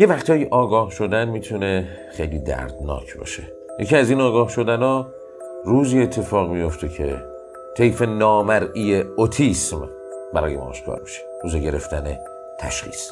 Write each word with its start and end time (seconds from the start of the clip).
یه 0.00 0.06
وقتایی 0.06 0.44
آگاه 0.50 0.90
شدن 0.90 1.28
می‌تونه 1.28 1.88
خیلی 2.12 2.38
دردناک 2.38 3.18
باشه. 3.18 3.42
یکی 3.80 3.96
از 3.96 4.10
این 4.10 4.20
آگاه 4.20 4.48
شدن 4.48 4.82
ها 4.82 5.06
روزی 5.64 6.02
اتفاق 6.02 6.50
میفته 6.50 6.88
که 6.88 7.16
طیف 7.76 8.02
نامرئی 8.02 8.94
اوتیسم 9.16 9.88
برای 10.34 10.56
ما 10.56 10.62
آشکار 10.62 11.00
میشه. 11.00 11.20
روز 11.42 11.56
گرفتن 11.56 12.18
تشخیص. 12.60 13.10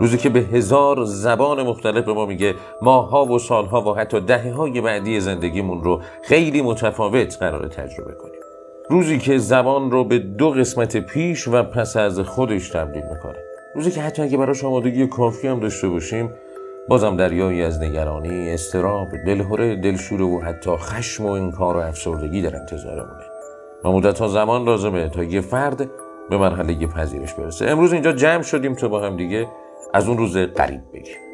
روزی 0.00 0.18
که 0.18 0.28
به 0.28 0.40
هزار 0.40 1.04
زبان 1.04 1.62
مختلف 1.62 2.04
به 2.04 2.12
ما 2.12 2.26
میگه 2.26 2.54
ماها 2.82 3.24
و 3.24 3.38
سالها 3.38 3.80
و 3.80 3.94
حتی 3.94 4.20
دهه 4.20 4.52
های 4.52 4.80
بعدی 4.80 5.20
زندگیمون 5.20 5.84
رو 5.84 6.00
خیلی 6.22 6.62
متفاوت 6.62 7.36
قرار 7.40 7.68
تجربه 7.68 8.12
کنیم. 8.12 8.40
روزی 8.90 9.18
که 9.18 9.38
زبان 9.38 9.90
رو 9.90 10.04
به 10.04 10.18
دو 10.18 10.50
قسمت 10.50 10.96
پیش 10.96 11.48
و 11.48 11.62
پس 11.62 11.96
از 11.96 12.20
خودش 12.20 12.68
تبدیل 12.68 13.02
می‌کنه. 13.02 13.47
روزی 13.74 13.90
که 13.90 14.00
حتی 14.00 14.22
اگه 14.22 14.36
براش 14.36 14.64
آمادگی 14.64 15.06
کافی 15.06 15.48
هم 15.48 15.60
داشته 15.60 15.88
باشیم 15.88 16.30
بازم 16.88 17.16
دریایی 17.16 17.62
از 17.62 17.82
نگرانی، 17.82 18.50
استراب، 18.50 19.08
دلهوره، 19.26 19.76
دلشوره 19.76 20.24
و 20.24 20.40
حتی 20.40 20.70
خشم 20.70 21.26
و 21.26 21.30
انکار 21.30 21.76
و 21.76 21.80
افسردگی 21.80 22.42
در 22.42 22.56
انتظارمونه. 22.56 23.24
و 23.84 23.92
مدت 23.92 24.18
ها 24.18 24.28
زمان 24.28 24.64
لازمه 24.64 25.08
تا 25.08 25.22
یه 25.22 25.40
فرد 25.40 25.90
به 26.30 26.36
مرحله 26.38 26.86
پذیرش 26.86 27.34
برسه. 27.34 27.66
امروز 27.66 27.92
اینجا 27.92 28.12
جمع 28.12 28.42
شدیم 28.42 28.74
تا 28.74 28.88
با 28.88 29.00
هم 29.00 29.16
دیگه 29.16 29.48
از 29.94 30.08
اون 30.08 30.18
روز 30.18 30.36
قریب 30.36 30.80
بگیم. 30.92 31.27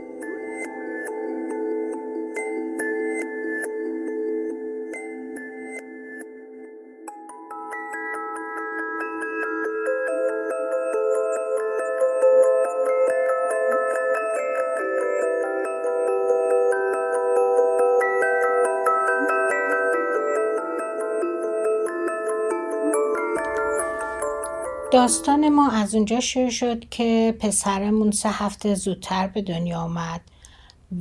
داستان 24.95 25.49
ما 25.49 25.71
از 25.71 25.95
اونجا 25.95 26.21
شروع 26.21 26.51
شد 26.51 26.89
که 26.89 27.37
پسرمون 27.41 28.11
سه 28.11 28.29
هفته 28.29 28.75
زودتر 28.75 29.27
به 29.27 29.43
دنیا 29.43 29.81
آمد 29.81 30.21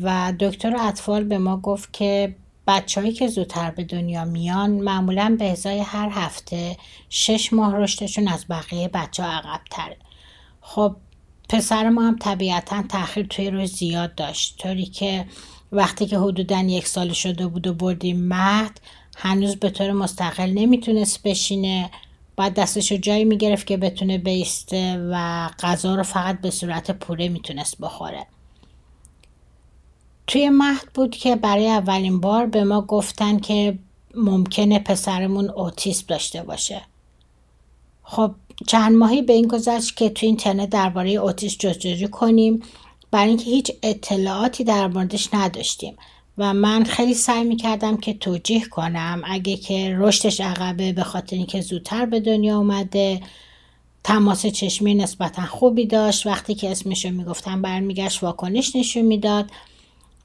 و 0.01 0.33
دکتر 0.39 0.75
اطفال 0.79 1.23
به 1.23 1.37
ما 1.37 1.57
گفت 1.57 1.93
که 1.93 2.35
بچههایی 2.67 3.13
که 3.13 3.27
زودتر 3.27 3.71
به 3.71 3.83
دنیا 3.83 4.25
میان 4.25 4.71
معمولا 4.71 5.35
به 5.39 5.51
ازای 5.51 5.79
هر 5.79 6.09
هفته 6.11 6.77
شش 7.09 7.53
ماه 7.53 7.75
رشدشون 7.75 8.27
از 8.27 8.45
بقیه 8.49 8.87
بچه 8.87 9.23
عقب 9.23 9.61
تره. 9.71 9.97
خب 10.61 10.95
پسر 11.49 11.89
ما 11.89 12.01
هم 12.01 12.17
طبیعتا 12.19 12.83
تاخیر 12.89 13.25
توی 13.25 13.49
روز 13.49 13.71
زیاد 13.71 14.15
داشت 14.15 14.57
طوری 14.57 14.85
که 14.85 15.25
وقتی 15.71 16.05
که 16.05 16.19
حدودا 16.19 16.59
یک 16.59 16.87
سال 16.87 17.13
شده 17.13 17.47
بود 17.47 17.67
و 17.67 17.73
بردیم 17.73 18.27
مهد 18.27 18.81
هنوز 19.17 19.55
به 19.55 19.69
طور 19.69 19.91
مستقل 19.91 20.49
نمی‌تونست 20.49 21.23
بشینه 21.23 21.89
باید 22.35 22.53
دستش 22.53 22.91
رو 22.91 22.97
جایی 22.97 23.25
می‌گرفت 23.25 23.67
که 23.67 23.77
بتونه 23.77 24.17
بیسته 24.17 25.09
و 25.11 25.49
غذا 25.59 25.95
رو 25.95 26.03
فقط 26.03 26.41
به 26.41 26.49
صورت 26.49 26.91
پوره 26.91 27.29
می‌تونست 27.29 27.77
بخوره. 27.81 28.27
توی 30.27 30.49
مهد 30.49 30.93
بود 30.93 31.11
که 31.15 31.35
برای 31.35 31.67
اولین 31.69 32.19
بار 32.19 32.45
به 32.45 32.63
ما 32.63 32.81
گفتن 32.81 33.39
که 33.39 33.79
ممکنه 34.15 34.79
پسرمون 34.79 35.49
اوتیسم 35.49 36.05
داشته 36.07 36.43
باشه. 36.43 36.81
خب 38.03 38.31
چند 38.67 38.95
ماهی 38.95 39.21
به 39.21 39.33
این 39.33 39.47
گذشت 39.47 39.97
که 39.97 40.09
توی 40.09 40.27
اینترنت 40.27 40.69
درباره 40.69 41.09
اوتیسم 41.09 41.57
جستجو 41.59 42.07
کنیم. 42.07 42.63
برای 43.11 43.27
اینکه 43.27 43.43
هیچ 43.43 43.71
اطلاعاتی 43.83 44.63
در 44.63 44.87
موردش 44.87 45.29
نداشتیم. 45.33 45.97
و 46.37 46.53
من 46.53 46.83
خیلی 46.83 47.13
سعی 47.13 47.43
می‌کردم 47.43 47.97
که 47.97 48.13
توجیه 48.13 48.65
کنم. 48.65 49.21
اگه 49.25 49.57
که 49.57 49.95
رشدش 49.97 50.41
عقبه 50.41 50.93
به 50.93 51.03
خاطر 51.03 51.35
اینکه 51.35 51.61
زودتر 51.61 52.05
به 52.05 52.19
دنیا 52.19 52.57
اومده 52.57 53.21
تماس 54.03 54.45
چشمی 54.45 54.95
نسبتا 54.95 55.45
خوبی 55.45 55.85
داشت. 55.85 56.27
وقتی 56.27 56.55
که 56.55 56.71
اسمشو 56.71 57.09
می‌گفتن 57.09 57.61
برمیگشت 57.61 58.23
واکنش 58.23 58.75
نشون 58.75 59.03
می‌داد. 59.03 59.51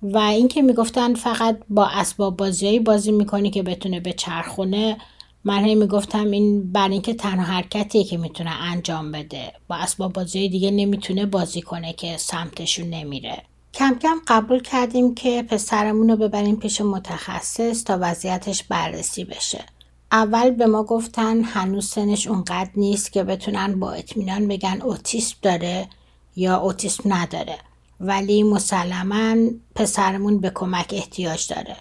و 0.03 0.19
اینکه 0.19 0.63
می‌گفتن 0.63 1.15
فقط 1.15 1.59
با 1.71 1.87
اسباب 1.87 2.37
بازیایی 2.37 2.79
بازی 2.79 3.13
می‌کنی 3.13 3.51
که 3.51 3.63
بتونه 3.63 4.01
به 4.01 4.13
چرخونه 4.13 4.97
من 5.45 5.65
هی 5.65 5.75
می‌گفتم 5.75 6.31
این 6.31 6.73
بر 6.73 6.89
اینکه 6.89 7.15
تنها 7.15 7.45
حرکتیه 7.45 8.05
که 8.05 8.17
می‌تونه 8.17 8.51
انجام 8.51 9.13
بده. 9.13 9.53
با 9.69 9.77
اسباب 9.77 10.13
بازی 10.13 10.49
دیگه 10.49 10.71
نمی‌تونه 10.71 11.27
بازی 11.27 11.63
کنه 11.63 11.93
که 11.93 12.17
سمتشون 12.17 12.91
نمیره. 12.91 13.43
کم 13.75 13.99
کم 14.03 14.17
قبول 14.27 14.61
کردیم 14.61 15.15
که 15.15 15.43
پسرمون 15.43 16.11
رو 16.11 16.17
ببریم 16.17 16.57
پیش 16.57 16.81
متخصص 16.81 17.85
تا 17.85 17.99
وضعیتش 18.01 18.63
بررسی 18.63 19.25
بشه. 19.25 19.65
اول 20.13 20.51
به 20.51 20.67
ما 20.67 20.83
گفتن 20.83 21.43
هنوز 21.45 21.89
سنش 21.89 22.27
اونقدر 22.27 22.71
نیست 22.77 23.13
که 23.13 23.25
بتونن 23.25 23.81
با 23.81 23.93
اطمینان 23.93 24.49
بگن 24.49 24.83
اوتیسم 24.83 25.37
داره 25.43 25.89
یا 26.37 26.57
اوتیسم 26.57 27.15
نداره. 27.15 27.59
ولی 28.01 28.43
مسلما 28.43 29.37
پسرمون 29.75 30.41
به 30.41 30.51
کمک 30.55 30.87
احتیاج 30.93 31.49
داره. 31.49 31.77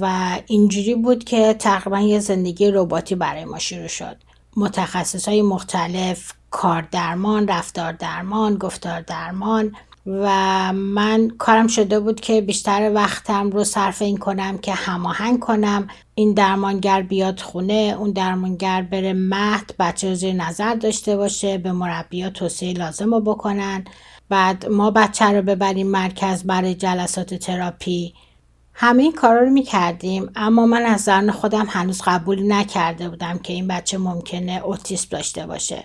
و 0.00 0.36
اینجوری 0.46 0.94
بود 0.94 1.24
که 1.24 1.54
تقریبا 1.54 2.00
یه 2.00 2.20
زندگی 2.20 2.70
رباتی 2.70 3.14
برای 3.14 3.44
ما 3.44 3.58
شروع 3.58 3.86
شد. 3.86 4.16
متخصص 4.56 5.28
های 5.28 5.42
مختلف 5.42 6.32
کار 6.50 6.88
درمان، 6.90 7.48
رفتار 7.48 7.92
درمان، 7.92 8.58
گفتار 8.58 9.00
درمان 9.00 9.72
و 10.06 10.72
من 10.72 11.28
کارم 11.38 11.66
شده 11.66 12.00
بود 12.00 12.20
که 12.20 12.40
بیشتر 12.40 12.92
وقتم 12.94 13.50
رو 13.50 13.64
صرف 13.64 14.02
این 14.02 14.16
کنم 14.16 14.58
که 14.58 14.74
هماهنگ 14.74 15.40
کنم. 15.40 15.88
این 16.14 16.34
درمانگر 16.34 17.02
بیاد 17.02 17.40
خونه 17.40 17.96
اون 17.98 18.10
درمانگر 18.10 18.82
بره 18.82 19.12
مهد 19.12 19.74
بچه 19.78 20.08
رو 20.08 20.14
زیر 20.14 20.34
نظر 20.34 20.74
داشته 20.74 21.16
باشه 21.16 21.58
به 21.58 21.72
مربیا 21.72 22.30
توصیه 22.30 22.72
لازم 22.72 23.14
رو 23.14 23.20
بکنن. 23.20 23.84
بعد 24.28 24.66
ما 24.66 24.90
بچه 24.90 25.24
رو 25.24 25.42
ببریم 25.42 25.86
مرکز 25.86 26.44
برای 26.44 26.74
جلسات 26.74 27.34
تراپی. 27.34 28.14
همه 28.74 29.02
این 29.02 29.12
کارا 29.12 29.40
رو 29.40 29.50
می‌کردیم 29.50 30.30
اما 30.36 30.66
من 30.66 30.82
از 30.82 31.00
زن 31.00 31.30
خودم 31.30 31.66
هنوز 31.68 32.02
قبول 32.04 32.52
نکرده 32.52 33.08
بودم 33.08 33.38
که 33.38 33.52
این 33.52 33.68
بچه 33.68 33.98
ممکنه 33.98 34.62
اوتیسم 34.64 35.08
داشته 35.10 35.46
باشه. 35.46 35.84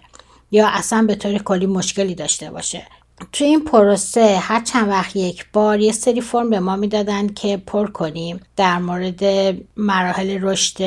یا 0.51 0.67
اصلا 0.67 1.05
به 1.07 1.15
طور 1.15 1.37
کلی 1.37 1.65
مشکلی 1.65 2.15
داشته 2.15 2.51
باشه. 2.51 2.87
توی 3.31 3.47
این 3.47 3.63
پروسه 3.65 4.37
هر 4.37 4.63
چند 4.63 4.89
وقت 4.89 5.15
یک 5.15 5.45
بار 5.53 5.79
یه 5.79 5.91
سری 5.91 6.21
فرم 6.21 6.49
به 6.49 6.59
ما 6.59 6.75
می‌دادن 6.75 7.27
که 7.27 7.57
پر 7.57 7.87
کنیم 7.87 8.39
در 8.55 8.77
مورد 8.79 9.23
مراحل 9.77 10.37
رشد 10.41 10.77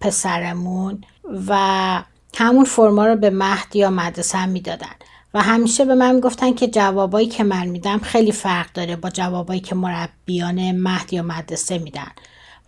پسرمون 0.00 1.04
و 1.48 2.02
همون 2.36 2.64
فرما 2.64 3.06
رو 3.06 3.16
به 3.16 3.30
مهد 3.30 3.76
یا 3.76 3.90
مدرسه 3.90 4.38
هم 4.38 4.48
می‌دادن. 4.48 4.94
و 5.34 5.42
همیشه 5.42 5.84
به 5.84 5.94
من 5.94 6.14
می‌گفتن 6.14 6.52
که 6.52 6.68
جوابایی 6.68 7.26
که 7.26 7.44
من 7.44 7.66
میدم 7.66 7.98
خیلی 7.98 8.32
فرق 8.32 8.72
داره 8.74 8.96
با 8.96 9.10
جوابایی 9.10 9.60
که 9.60 9.74
مربیان 9.74 10.72
مهد 10.72 11.12
یا 11.12 11.22
مدرسه 11.22 11.78
میدن. 11.78 12.10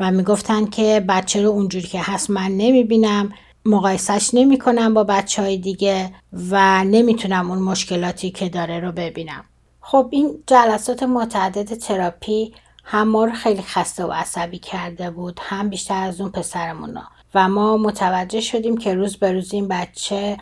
و 0.00 0.10
می‌گفتن 0.10 0.66
که 0.66 1.04
بچه 1.08 1.42
رو 1.42 1.48
اونجوری 1.48 1.86
که 1.86 2.00
هست 2.02 2.30
من 2.30 2.48
نمی‌بینم 2.48 3.32
مقایسش 3.64 4.30
نمی 4.32 4.58
کنم 4.58 4.94
با 4.94 5.04
بچه 5.04 5.42
های 5.42 5.56
دیگه 5.56 6.14
و 6.50 6.84
نمی‌تونم 6.84 7.50
اون 7.50 7.58
مشکلاتی 7.58 8.30
که 8.30 8.48
داره 8.48 8.80
رو 8.80 8.92
ببینم. 8.92 9.44
خب 9.80 10.08
این 10.10 10.44
جلسات 10.46 11.02
متعدد 11.02 11.74
تراپی 11.74 12.52
هم 12.84 13.08
ما 13.08 13.24
رو 13.24 13.32
خیلی 13.32 13.62
خسته 13.62 14.04
و 14.04 14.12
عصبی 14.12 14.58
کرده 14.58 15.10
بود 15.10 15.40
هم 15.42 15.68
بیشتر 15.68 16.02
از 16.02 16.20
اون 16.20 16.30
پسرمونا 16.30 17.02
و 17.34 17.48
ما 17.48 17.76
متوجه 17.76 18.40
شدیم 18.40 18.76
که 18.76 18.94
روز 18.94 19.16
به 19.16 19.32
روز 19.32 19.54
این 19.54 19.68
بچه 19.68 20.36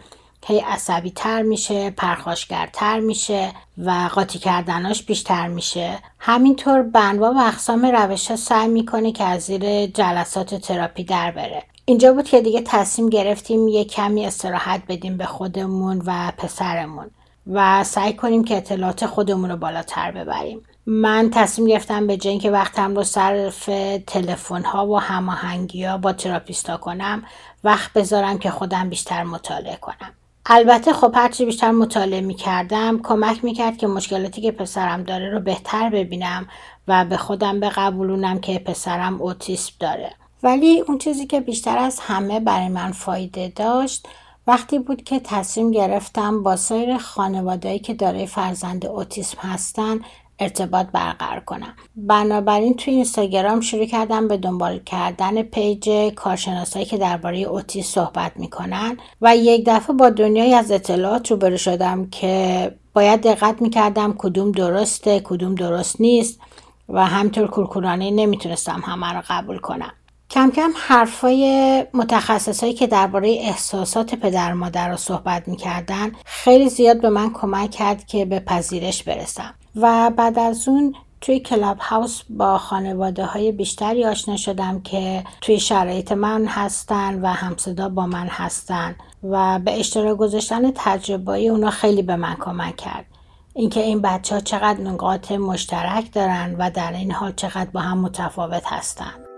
هی 0.47 0.59
عصبی 0.59 1.11
تر 1.11 1.43
میشه 1.43 1.91
پرخاشگرتر 1.91 3.01
میشه 3.01 3.53
و 3.79 4.11
قاطی 4.15 4.39
کردناش 4.39 5.03
بیشتر 5.03 5.49
میشه. 5.49 5.99
همینطور 6.19 6.83
بنوا 6.83 7.33
و 7.33 7.39
اقسام 7.39 7.87
روش 7.87 8.35
سعی 8.35 8.69
می‌کنه 8.69 9.13
که 9.13 9.25
از 9.25 9.43
زیر 9.43 9.87
جلسات 9.87 10.55
تراپی 10.55 11.05
در 11.05 11.31
بره. 11.31 11.63
اینجا 11.85 12.13
بود 12.13 12.25
که 12.25 12.41
دیگه 12.41 12.63
تصمیم 12.67 13.09
گرفتیم 13.09 13.69
یه 13.69 13.85
کمی 13.85 14.27
استراحت 14.27 14.83
بدیم 14.89 15.17
به 15.17 15.27
خودمون 15.27 16.03
و 16.07 16.33
پسرمون 16.39 17.11
و 17.47 17.85
سعی 17.85 18.13
کنیم 18.13 18.45
که 18.45 18.57
اطلاعات 18.57 19.07
خودمون 19.07 19.51
رو 19.51 19.57
بالاتر 19.57 20.11
ببریم. 20.11 20.63
من 20.87 21.31
تصمیم 21.31 21.69
گرفتم 21.69 22.07
به 22.07 22.17
جای 22.17 22.39
که 22.39 22.51
وقتم 22.51 22.95
رو 22.95 23.03
صرف 23.03 23.71
تلفن 24.07 24.65
ها 24.65 24.87
و 24.87 25.01
هماهنگی 25.01 25.85
ها 25.85 25.99
با 25.99 26.13
تراپیستا 26.13 26.77
کنم 26.77 27.23
وقت 27.65 27.93
بذارم 27.93 28.39
که 28.39 28.51
خودم 28.51 28.89
بیشتر 28.89 29.25
مطالعه 29.25 29.77
کنم. 29.77 30.13
البته 30.47 30.93
خب 30.93 31.13
هرچی 31.15 31.45
بیشتر 31.45 31.71
مطالعه 31.71 32.21
می 32.21 32.35
کردم 32.35 33.03
کمک 33.03 33.45
می 33.45 33.55
کرد 33.55 33.77
که 33.77 33.87
مشکلاتی 33.87 34.41
که 34.41 34.53
پسرم 34.53 35.03
داره 35.03 35.31
رو 35.31 35.41
بهتر 35.41 35.91
ببینم 35.91 36.49
و 36.89 37.05
به 37.05 37.17
خودم 37.17 37.61
بقبولونم 37.61 38.41
که 38.41 38.59
پسرم 38.59 39.23
اوتیسم 39.23 39.73
داره. 39.81 40.20
ولی 40.43 40.81
اون 40.81 40.99
چیزی 40.99 41.27
که 41.27 41.41
بیشتر 41.41 41.79
از 41.79 42.01
همه 42.01 42.41
برای 42.41 42.69
من 42.69 42.93
فایده 42.93 43.53
داشت 43.57 44.09
وقتی 44.47 44.79
بود 44.79 45.05
که 45.05 45.21
تصمیم 45.25 45.71
گرفتم 45.71 46.43
با 46.43 46.57
سایر 46.57 46.99
خانوادهایی 46.99 47.79
که 47.79 47.95
دارای 47.95 48.27
فرزند 48.27 48.87
اوتیسم 48.87 49.39
هستن 49.41 50.01
ارتباط 50.39 50.87
برقرار 50.87 51.41
کنم. 51.41 51.75
بنابراین 51.97 52.75
توی 52.75 52.95
اینستاگرام 52.95 53.61
شروع 53.61 53.85
کردم 53.87 54.29
به 54.29 54.37
دنبال 54.37 54.79
کردن 54.79 55.43
پیج 55.43 56.15
کارشناسایی 56.15 56.85
که 56.85 56.99
درباره 56.99 57.39
اوتی 57.39 57.83
صحبت 57.83 58.33
می‌کنن 58.37 58.97
و 59.21 59.37
یک 59.37 59.65
دفعه 59.67 59.97
با 59.97 60.11
دنیای 60.11 60.55
از 60.55 60.71
اطلاعات 60.71 61.31
روبرو 61.31 61.57
شدم 61.57 62.11
که 62.11 62.75
باید 62.95 63.21
دقت 63.21 63.63
می‌کردم 63.63 64.15
کدوم 64.19 64.53
درسته 64.53 65.21
کدوم 65.25 65.55
درست 65.55 66.01
نیست 66.01 66.41
و 66.89 67.07
همطور 67.07 67.47
کورکورانه 67.47 68.11
نمی‌تونستم 68.11 68.83
همه 68.87 69.13
رو 69.13 69.23
قبول 69.29 69.59
کنم. 69.59 69.93
کم 70.31 70.51
کم 70.51 70.71
حرفای 70.77 71.85
متخصصایی 71.95 72.73
که 72.73 72.87
درباره 72.87 73.29
احساسات 73.29 74.15
پدر 74.15 74.53
مادر 74.53 74.89
رو 74.89 74.97
صحبت 74.97 75.49
می‌کردن 75.49 76.13
خیلی 76.25 76.69
زیاد 76.69 77.01
به 77.01 77.09
من 77.09 77.33
کمک 77.33 77.71
کرد 77.71 78.07
که 78.07 78.25
به 78.25 78.41
پذیرش 78.41 79.03
برسم. 79.03 79.55
و 79.77 80.11
بعد 80.17 80.39
از 80.39 80.69
اون 80.69 80.95
توی 81.21 81.41
کلاب 81.41 81.79
هاوس 81.79 82.23
با 82.31 82.59
خانواده 82.59 83.25
های 83.25 83.53
بیشتری 83.53 84.05
آشنا 84.05 84.37
شدم 84.37 84.81
که 84.81 85.25
توی 85.41 85.61
شرایط 85.61 86.13
من 86.13 86.47
هستن 86.47 87.21
و 87.23 87.27
همصدا 87.27 87.89
با 87.89 88.07
من 88.07 88.27
هستن 88.27 88.97
و 89.23 89.59
به 89.59 89.81
اشتراک 89.81 90.17
گذاشتن 90.17 90.73
تجربه 90.75 91.39
اونا 91.39 91.71
خیلی 91.71 92.03
به 92.03 92.17
من 92.17 92.37
کمک 92.41 92.77
کرد. 92.77 93.07
اینکه 93.55 93.81
این 93.81 94.03
بچه 94.03 94.35
ها 94.35 94.41
چقدر 94.41 94.81
نقاط 94.81 95.33
مشترک 95.33 96.13
دارن 96.13 96.57
و 96.59 96.71
در 96.71 96.93
این 96.93 97.13
حال 97.13 97.33
چقدر 97.33 97.71
با 97.71 97.81
هم 97.81 97.99
متفاوت 97.99 98.63
هستن. 98.67 99.30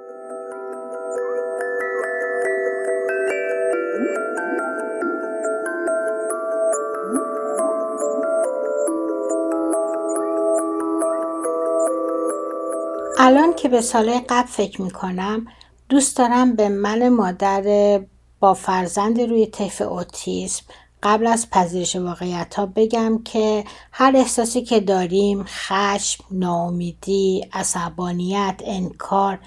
الان 13.25 13.55
که 13.55 13.69
به 13.69 13.81
سالهای 13.81 14.21
قبل 14.29 14.49
فکر 14.49 14.83
می‌کنم 14.83 15.47
دوست 15.89 16.17
دارم 16.17 16.57
به 16.57 16.69
من 16.69 17.09
مادر 17.09 18.01
با 18.41 18.55
فرزند 18.55 19.21
روی 19.21 19.47
طیف 19.47 19.83
اوتیسم 19.83 20.65
قبل 21.03 21.27
از 21.27 21.51
پذیرش 21.51 21.97
واقعیت 21.97 22.55
ها 22.55 22.67
بگم 22.67 23.23
که 23.25 23.65
هر 23.93 24.13
احساسی 24.15 24.63
که 24.63 24.81
داریم 24.81 25.45
خشم، 25.47 26.25
ناامیدی، 26.31 27.47
عصبانیت، 27.53 28.61
انکار 28.65 29.39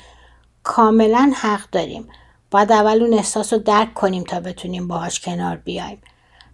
کاملا 0.64 1.34
حق 1.36 1.70
داریم. 1.72 2.08
باید 2.52 2.72
اول 2.72 3.04
اون 3.04 3.14
احساس 3.14 3.54
رو 3.54 3.60
درک 3.60 3.94
کنیم 3.94 4.24
تا 4.24 4.40
بتونیم 4.40 4.88
باهاش 4.88 5.20
کنار 5.20 5.56
بیایم. 5.56 6.02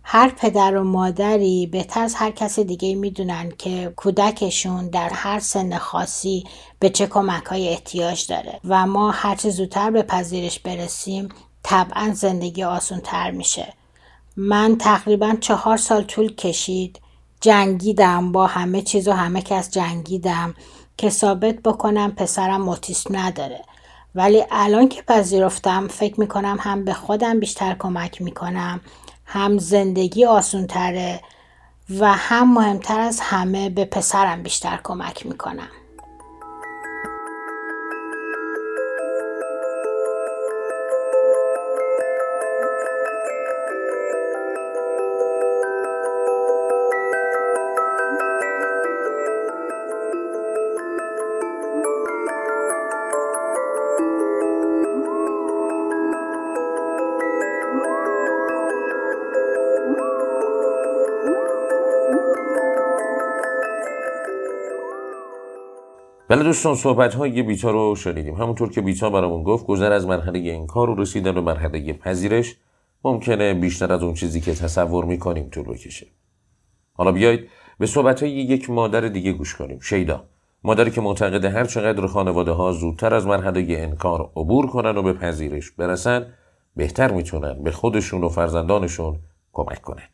هر 0.03 0.29
پدر 0.29 0.75
و 0.75 0.83
مادری 0.83 1.67
بهتر 1.67 2.03
از 2.03 2.15
هر 2.15 2.31
کس 2.31 2.59
دیگه 2.59 2.95
می‌دونن 2.95 3.51
که 3.57 3.93
کودکشون 3.95 4.89
در 4.89 5.09
هر 5.09 5.39
سن 5.39 5.77
خاصی 5.77 6.43
به 6.79 6.89
چه 6.89 7.07
کمک 7.07 7.43
های 7.43 7.69
احتیاج 7.69 8.27
داره 8.27 8.59
و 8.65 8.87
ما 8.87 9.11
هرچه 9.11 9.49
زودتر 9.49 9.91
به 9.91 10.01
پذیرش 10.01 10.59
برسیم 10.59 11.29
طبعا 11.63 12.11
زندگی 12.13 12.63
آسون 12.63 12.99
تر 12.99 13.31
میشه. 13.31 13.73
من 14.37 14.77
تقریبا 14.77 15.35
چهار 15.41 15.77
سال 15.77 16.03
طول 16.03 16.35
کشید 16.35 16.99
جنگیدم 17.41 18.31
با 18.31 18.47
همه 18.47 18.81
چیز 18.81 19.07
و 19.07 19.11
همه 19.11 19.41
کس 19.41 19.71
جنگیدم 19.71 20.53
که 20.97 21.09
ثابت 21.09 21.55
بکنم 21.55 22.11
پسرم 22.11 22.69
اوتیسم 22.69 23.17
نداره. 23.17 23.61
ولی 24.15 24.43
الان 24.51 24.89
که 24.89 25.01
پذیرفتم 25.01 25.87
فکر 25.87 26.19
می‌کنم 26.19 26.57
هم 26.59 26.85
به 26.85 26.93
خودم 26.93 27.39
بیشتر 27.39 27.75
کمک 27.79 28.21
می‌کنم 28.21 28.81
هم 29.33 29.57
زندگی 29.57 30.25
آسون 30.25 30.67
تره 30.67 31.21
و 31.99 32.13
هم 32.13 32.53
مهمتر 32.53 32.99
از 32.99 33.19
همه 33.21 33.69
به 33.69 33.85
پسرم 33.85 34.43
بیشتر 34.43 34.79
کمک 34.83 35.25
می‌کنم. 35.25 35.69
بله 66.31 66.43
دوستان 66.43 66.75
صحبت 66.75 67.13
های 67.13 67.43
بیتا 67.43 67.71
رو 67.71 67.95
شنیدیم. 67.95 68.35
همونطور 68.35 68.69
که 68.69 68.81
بیتا 68.81 69.09
برامون 69.09 69.43
گفت 69.43 69.65
گذر 69.65 69.91
از 69.91 70.07
مرحله 70.07 70.65
کار 70.65 70.87
رو 70.87 70.95
رسیدن 70.95 71.31
به 71.31 71.41
مرحله 71.41 71.93
پذیرش 71.93 72.55
ممکنه 73.03 73.53
بیشتر 73.53 73.93
از 73.93 74.03
اون 74.03 74.13
چیزی 74.13 74.41
که 74.41 74.53
تصور 74.53 75.05
می‌کنیم 75.05 75.49
طول 75.49 75.63
بکشه. 75.63 76.07
حالا 76.93 77.11
بیایید 77.11 77.49
به 77.79 77.85
صحبت 77.85 78.23
های 78.23 78.31
یک 78.31 78.69
مادر 78.69 79.01
دیگه 79.01 79.31
گوش 79.33 79.55
کنیم. 79.55 79.79
شیدا 79.79 80.23
مادری 80.63 80.91
که 80.91 81.01
معتقده 81.01 81.49
هر 81.49 81.65
چقدر 81.65 82.07
خانواده 82.07 82.51
ها 82.51 82.71
زودتر 82.71 83.13
از 83.13 83.27
مرحله 83.27 83.65
انکار 83.69 84.31
عبور 84.35 84.67
کنن 84.67 84.97
و 84.97 85.01
به 85.01 85.13
پذیرش 85.13 85.71
برسن 85.71 86.33
بهتر 86.75 87.11
می‌تونن 87.11 87.63
به 87.63 87.71
خودشون 87.71 88.23
و 88.23 88.29
فرزندانشون 88.29 89.19
کمک 89.53 89.81
کنن. 89.81 90.07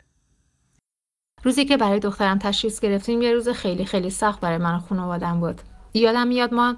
روزی 1.43 1.65
که 1.65 1.77
برای 1.77 1.99
دخترم 1.99 2.39
تشخیص 2.39 2.79
گرفتیم 2.79 3.21
یه 3.21 3.33
روز 3.33 3.49
خیلی 3.49 3.85
خیلی 3.85 4.09
سخت 4.09 4.39
برای 4.39 4.57
من 4.57 4.75
و 4.75 4.79
خانوادم 4.79 5.39
بود. 5.39 5.61
یادم 5.97 6.27
میاد 6.27 6.53
ما 6.53 6.75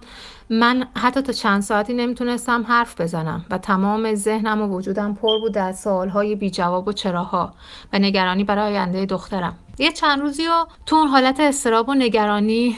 من 0.50 0.88
حتی 0.98 1.21
تا 1.21 1.33
چند 1.33 1.62
ساعتی 1.62 1.94
نمی‌تونستم 1.94 2.63
حرف 2.63 3.01
بزنم 3.01 3.45
و 3.50 3.57
تمام 3.57 4.16
ذهنم 4.16 4.62
و 4.62 4.77
وجودم 4.77 5.13
پر 5.13 5.39
بود 5.39 5.57
از 5.57 5.81
سوالهای 5.81 6.36
بی 6.36 6.50
جواب 6.50 6.88
و 6.88 6.92
چراها 6.92 7.54
و 7.94 8.00
نگرانی 8.00 8.44
برای 8.44 8.74
آینده 8.74 9.06
دخترم. 9.06 9.56
یه 9.77 9.92
چند 9.92 10.21
روزی 10.21 10.47
و 10.47 10.66
تو 10.85 10.95
اون 10.95 11.07
حالت 11.07 11.40
استراب 11.40 11.90
و 11.90 11.94
نگرانی 11.94 12.78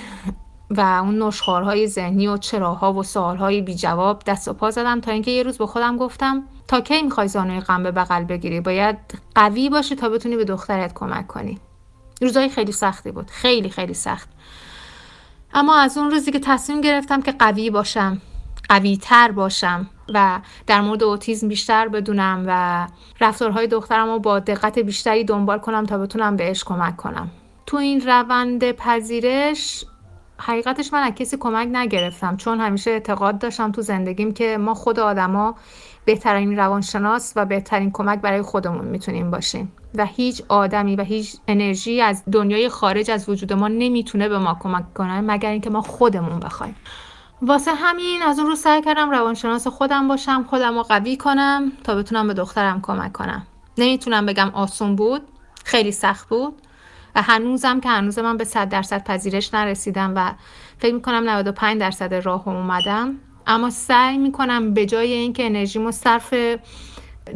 و 0.70 0.82
اون 0.82 1.24
نشخارهای 1.24 1.88
ذهنی 1.88 2.28
و 2.28 2.38
چراها 2.38 2.94
و 2.94 3.04
سوالهای 3.04 3.62
بی 3.62 3.76
جواب 3.76 4.24
دست 4.26 4.48
و 4.48 4.54
پا 4.54 4.72
زدم 4.72 5.02
تا 5.02 5.12
اینکه 5.12 5.32
یه 5.32 5.44
روز 5.44 5.58
به 5.58 5.66
خودم 5.66 5.98
گفتم 5.98 6.44
تا 6.68 6.82
کی 6.82 7.02
می‌خوای 7.02 7.28
زانوی 7.28 7.60
غم 7.60 7.84
به 7.84 7.92
بغل 7.92 8.24
بگیری؟ 8.24 8.62
باید 8.62 8.98
قوی 9.36 9.70
باشی 9.70 9.96
تا 9.96 10.10
بتونی 10.10 10.36
به 10.36 10.46
دخترت 10.46 10.94
کمک 10.94 11.28
کنی. 11.28 11.60
روزای 12.22 12.50
خیلی 12.50 12.72
سختی 12.72 13.12
بود. 13.12 13.30
خیلی 13.30 13.70
خیلی 13.70 13.94
سخت. 13.94 14.30
اما 15.54 15.76
از 15.78 15.98
اون 15.98 16.12
روزی 16.12 16.32
که 16.32 16.40
تصمیم 16.40 16.82
گرفتم 16.82 17.22
که 17.22 17.32
قوی 17.32 17.70
باشم 17.70 18.22
قوی 18.70 18.98
تر 18.98 19.32
باشم 19.32 19.90
و 20.14 20.40
در 20.68 20.82
مورد 20.82 21.04
اوتیزم 21.04 21.48
بیشتر 21.48 21.88
بدونم 21.88 22.44
و 22.48 22.88
رفتارهای 23.22 23.68
دخترم 23.68 24.08
رو 24.08 24.20
با 24.20 24.40
دقت 24.40 24.80
بیشتری 24.80 25.24
دنبال 25.24 25.60
کنم 25.60 25.86
تا 25.86 25.98
بتونم 25.98 26.36
بهش 26.36 26.64
کمک 26.64 26.98
کنم. 26.98 27.32
تو 27.66 27.78
این 27.78 28.02
روند 28.02 28.72
پذیرش 28.72 29.86
حقیقتش 30.38 30.94
من 30.94 31.04
از 31.04 31.14
کسی 31.14 31.38
کمک 31.38 31.68
نگرفتم 31.72 32.38
چون 32.38 32.60
همیشه 32.60 32.92
اعتقاد 32.92 33.40
داشتم 33.40 33.72
تو 33.72 33.82
زندگیم 33.82 34.34
که 34.34 34.58
ما 34.58 34.74
خود 34.74 35.00
آدما 35.00 35.56
بهترین 36.06 36.58
روانشناس 36.58 37.34
و 37.36 37.46
بهترین 37.46 37.92
کمک 37.92 38.22
برای 38.22 38.42
خودمون 38.42 38.86
می‌تونیم 38.86 39.32
باشیم. 39.32 39.72
و 39.96 40.06
هیچ 40.06 40.42
آدمی 40.50 40.96
و 40.96 41.04
هیچ 41.04 41.36
انرژی 41.48 42.02
از 42.02 42.24
دنیای 42.32 42.70
خارج 42.70 43.12
از 43.12 43.30
وجود 43.30 43.54
ما 43.54 43.68
نمی‌تونه 43.68 44.30
به 44.30 44.38
ما 44.38 44.58
کمک 44.60 44.94
کنه 44.94 45.22
مگر 45.22 45.50
اینکه 45.50 45.70
ما 45.70 45.82
خودمون 45.82 46.40
بخوایم. 46.40 46.76
واسه 47.42 47.72
همین 47.74 48.22
از 48.22 48.40
اون 48.40 48.48
رو 48.48 48.56
سعی 48.56 48.82
کردم 48.82 49.10
روانشناس 49.10 49.68
خودم 49.68 50.08
باشم 50.08 50.46
خودم 50.50 50.76
رو 50.76 50.84
قوی 50.84 51.18
کنم 51.18 51.72
تا 51.84 51.96
بتونم 51.96 52.28
به 52.28 52.34
دخترم 52.34 52.82
کمک 52.82 53.12
کنم. 53.12 53.48
نمی‌تونم 53.78 54.26
بگم 54.26 54.50
آسون 54.54 54.96
بود 54.96 55.22
خیلی 55.66 55.92
سخت 55.92 56.30
بود 56.30 56.54
و 57.16 57.22
هنوزم 57.22 57.80
که 57.80 57.90
هنوز 57.90 58.20
من 58.20 58.38
به 58.38 58.44
100 58.44 58.70
درصد 58.70 59.04
پذیرش 59.04 59.54
نرسیدم 59.54 60.14
و 60.16 60.34
فکر 60.80 60.94
می‌کنم 60.94 61.30
95 61.30 61.80
درصد 61.80 62.14
راه 62.14 62.48
اومدم. 62.48 63.16
اما 63.48 63.70
سعی 63.70 64.18
می‌کنم 64.18 64.74
به 64.74 64.86
جای 64.86 65.14
اینکه 65.14 65.46
انرژیمو 65.46 65.92
صرف 65.92 66.34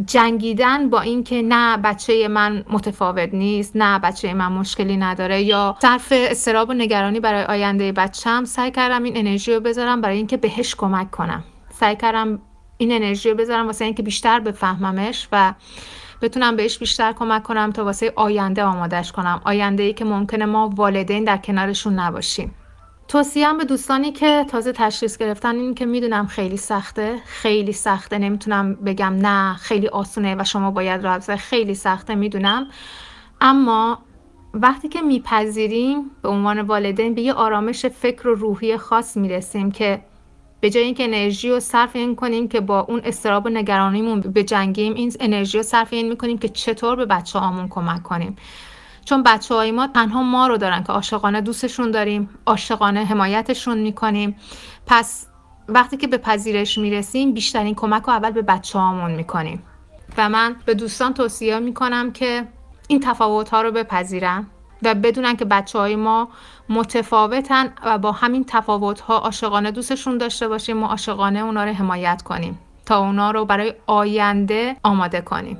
جنگیدن 0.06 0.90
با 0.90 1.02
اینکه 1.02 1.42
نه 1.42 1.78
بچه 1.78 2.28
من 2.28 2.66
متفاوت 2.70 3.34
نیست 3.34 3.72
نه 3.76 4.00
بچه 4.00 4.34
من 4.34 4.52
مشکلی 4.52 4.98
نداره 4.98 5.42
یا 5.42 5.78
صرف 5.82 6.14
استراب 6.16 6.70
و 6.70 6.74
نگرانی 6.74 7.20
برای 7.20 7.44
آینده 7.44 7.92
بچم 7.92 8.46
سعی 8.46 8.72
کردم 8.72 9.04
این 9.04 9.18
انرژی 9.18 9.54
رو 9.54 9.60
بذارم 9.60 10.02
برای 10.02 10.18
اینکه 10.18 10.38
بهش 10.38 10.76
کمک 10.76 11.12
کنم. 11.12 11.44
سعی 11.70 11.96
کردم 11.96 12.40
این 12.78 12.92
انرژی 12.92 13.30
رو 13.30 13.36
بذارم 13.36 13.66
واسه 13.66 13.86
اینکه 13.86 14.04
بیشتر 14.04 14.40
بفهممش 14.40 15.28
و 15.32 15.54
بتونم 16.22 16.56
بهش 16.56 16.78
بیشتر 16.78 17.14
کمک 17.14 17.44
کنم 17.44 17.72
تا 17.72 17.86
واسه 17.86 18.14
آینده 18.16 18.64
آمادش 18.64 19.12
کنم. 19.12 19.42
آینده 19.46 19.84
ای 19.84 19.94
که 19.94 20.06
ممکنه 20.06 20.46
ما 20.46 20.70
والدین 20.76 21.24
در 21.24 21.38
کنارشون 21.38 22.00
نباشیم. 22.00 22.56
توصیم 23.08 23.58
به 23.58 23.66
دوستانی 23.66 24.12
که 24.12 24.46
تازه 24.50 24.72
تشخیص 24.72 25.18
گرفتن 25.18 25.56
این 25.56 25.76
که 25.76 25.86
می‌دونم 25.86 26.28
خیلی 26.28 26.58
سخته. 26.58 27.22
خیلی 27.26 27.72
سخته. 27.72 28.18
نمی‌تونم 28.18 28.76
بگم 28.76 29.14
نه 29.22 29.54
خیلی 29.54 29.88
آسونه 29.88 30.36
و 30.36 30.44
شما 30.44 30.72
باید 30.72 31.04
راحت 31.04 31.36
خیلی 31.36 31.76
سخته 31.76 32.16
می‌دونم. 32.16 32.68
اما 33.42 34.00
وقتی 34.54 34.88
که 34.90 35.02
میپذیریم 35.02 36.12
به 36.22 36.30
عنوان 36.30 36.62
والدین 36.62 37.14
به 37.14 37.22
یه 37.22 37.34
آرامش 37.34 37.86
فکر 37.86 38.28
و 38.28 38.36
روحی 38.36 38.78
خاص 38.78 39.18
می‌رسیم 39.18 39.72
که 39.72 40.02
به 40.60 40.70
جای 40.70 40.84
اینکه 40.84 41.04
انرژی 41.04 41.50
رو 41.50 41.60
صرف 41.60 41.96
این 41.96 42.16
کنیم 42.16 42.48
که 42.48 42.60
با 42.60 42.80
اون 42.80 43.02
استراب 43.04 43.46
و 43.46 43.50
نگرانیمون 43.50 44.20
به 44.20 44.44
جنگیم 44.44 44.94
این 44.94 45.14
انرژی 45.20 45.58
رو 45.58 45.64
صرف 45.64 45.94
این 45.94 46.10
می‌کنیم 46.10 46.38
که 46.38 46.50
چطور 46.50 46.96
به 46.96 47.06
بچه 47.06 47.40
آمون 47.40 47.68
کمک 47.70 48.04
کنیم. 48.04 48.36
چون 49.06 49.24
بچه 49.24 49.56
های 49.56 49.72
ما 49.72 49.88
تنها 49.88 50.24
ما 50.24 50.48
رو 50.48 50.58
دارن 50.58 50.84
که 50.84 50.94
عاشقانه 50.94 51.42
دوستشون 51.42 51.92
داریم 51.92 52.30
عاشقانه 52.46 53.06
حمایتشون 53.06 53.78
می‌کنیم. 53.78 54.36
پس 54.88 55.28
وقتی 55.68 55.98
که 55.98 56.08
به 56.08 56.18
پذیرش 56.18 56.78
می‌رسیم 56.78 57.34
بیشترین 57.34 57.76
کمک 57.76 58.04
رو 58.04 58.10
اول 58.10 58.32
به 58.32 58.42
بچه 58.42 58.80
هامون 58.80 59.12
می‌کنیم. 59.12 59.64
و 60.18 60.30
من 60.30 60.56
به 60.66 60.74
دوستان 60.74 61.14
توصیه 61.14 61.60
می‌کنم 61.60 62.12
که 62.12 62.48
این 62.88 63.00
تفاوت 63.00 63.50
ها 63.50 63.62
رو 63.62 63.72
بپذیرن 63.72 64.48
و 64.84 64.96
بدونن 64.96 65.36
که 65.36 65.46
بچه 65.46 65.80
های 65.80 65.96
ما 65.96 66.30
متفاوتن 66.70 67.74
و 67.86 67.98
با 67.98 68.12
همین 68.12 68.46
تفاوت 68.48 69.00
ها 69.00 69.18
عاشقانه 69.18 69.72
دوستشون 69.72 70.18
داشته 70.18 70.48
باشیم 70.48 70.84
و 70.84 70.86
عاشقانه 70.86 71.40
اونا 71.40 71.64
رو 71.64 71.72
حمایت 71.72 72.22
کنیم 72.22 72.60
تا 72.86 73.00
اونا 73.00 73.32
رو 73.32 73.46
برای 73.46 73.74
آینده 73.88 74.76
آماده 74.84 75.22
کنیم. 75.22 75.58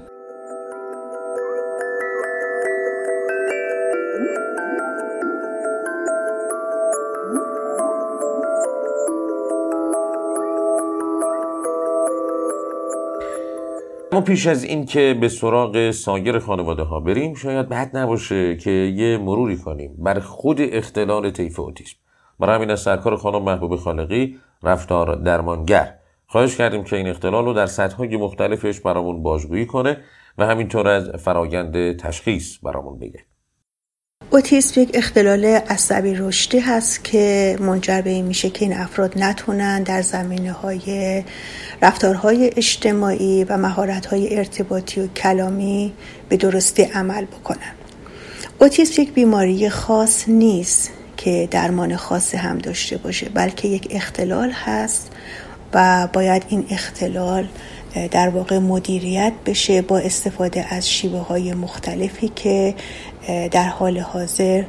ما 14.16 14.22
پیش 14.22 14.48
از 14.48 14.64
این 14.64 14.86
که 14.86 15.18
به 15.22 15.30
سراغ 15.30 15.92
سایر 15.92 16.40
خانواده 16.40 16.84
ها 16.84 17.00
بریم 17.00 17.34
شاید 17.34 17.70
بد 17.70 17.98
نباشه 17.98 18.58
که 18.58 18.72
یه 18.72 19.18
مروری 19.18 19.58
کنیم 19.58 19.96
بر 19.98 20.20
خود 20.20 20.58
اختلال 20.62 21.32
طیف 21.32 21.60
اوتیسم. 21.60 21.98
برای 22.40 22.56
همین 22.56 22.72
از 22.72 22.80
سرکار 22.80 23.18
خانم 23.18 23.42
محبوب 23.42 23.76
خالقی 23.76 24.40
رفتار 24.64 25.16
درمانگر. 25.16 25.94
خواهش 26.28 26.58
کردیم 26.58 26.84
که 26.84 26.96
این 26.96 27.08
اختلال 27.08 27.46
رو 27.46 27.54
در 27.54 27.66
سطحهای 27.66 28.18
مختلفش 28.18 28.80
برامون 28.80 29.24
بازگویی 29.24 29.66
کنه 29.66 29.98
و 30.38 30.46
همینطور 30.46 30.88
از 30.88 31.10
فرایند 31.10 31.98
تشخیص 31.98 32.58
برامون 32.64 33.00
بگه. 33.00 33.26
اوتیسم 34.36 34.82
یک 34.82 34.92
اختلال 34.94 35.46
عصبی 35.46 36.16
رشدی 36.16 36.60
هست 36.60 37.04
که 37.04 37.56
منجر 37.60 38.02
به 38.02 38.10
این 38.10 38.26
میشه 38.26 38.50
که 38.50 38.66
این 38.66 38.78
افراد 38.78 39.14
نتونن 39.18 39.84
در 39.84 40.02
زمینه 40.02 40.52
های 40.52 41.24
رفتارهای 41.82 42.52
اجتماعی 42.58 43.44
و 43.44 43.58
مهارت 43.58 44.06
های 44.06 44.38
ارتباطی 44.38 45.02
و 45.02 45.08
کلامی 45.08 45.94
به 46.30 46.38
درستی 46.38 46.84
عمل 46.84 47.26
بکنن. 47.26 47.74
اوتیسم 48.62 49.02
یک 49.02 49.14
بیماری 49.14 49.70
خاص 49.70 50.30
نیست 50.30 50.92
که 51.18 51.48
درمان 51.52 51.96
خاصی 51.96 52.38
هم 52.38 52.58
داشته 52.58 52.98
باشه 52.98 53.30
بلکه 53.30 53.68
یک 53.68 53.88
اختلال 53.92 54.52
هست 54.52 55.12
و 55.74 56.08
باید 56.14 56.44
این 56.50 56.66
اختلال 56.70 57.48
در 58.12 58.30
واقع 58.30 58.60
مدیریت 58.60 59.34
بشه 59.46 59.82
با 59.82 59.98
استفاده 59.98 60.74
از 60.74 60.90
شیوه 60.90 61.20
های 61.20 61.54
مختلفی 61.54 62.32
که 62.36 62.76
در 63.28 63.68
حال 63.68 63.98
حاضر 63.98 64.64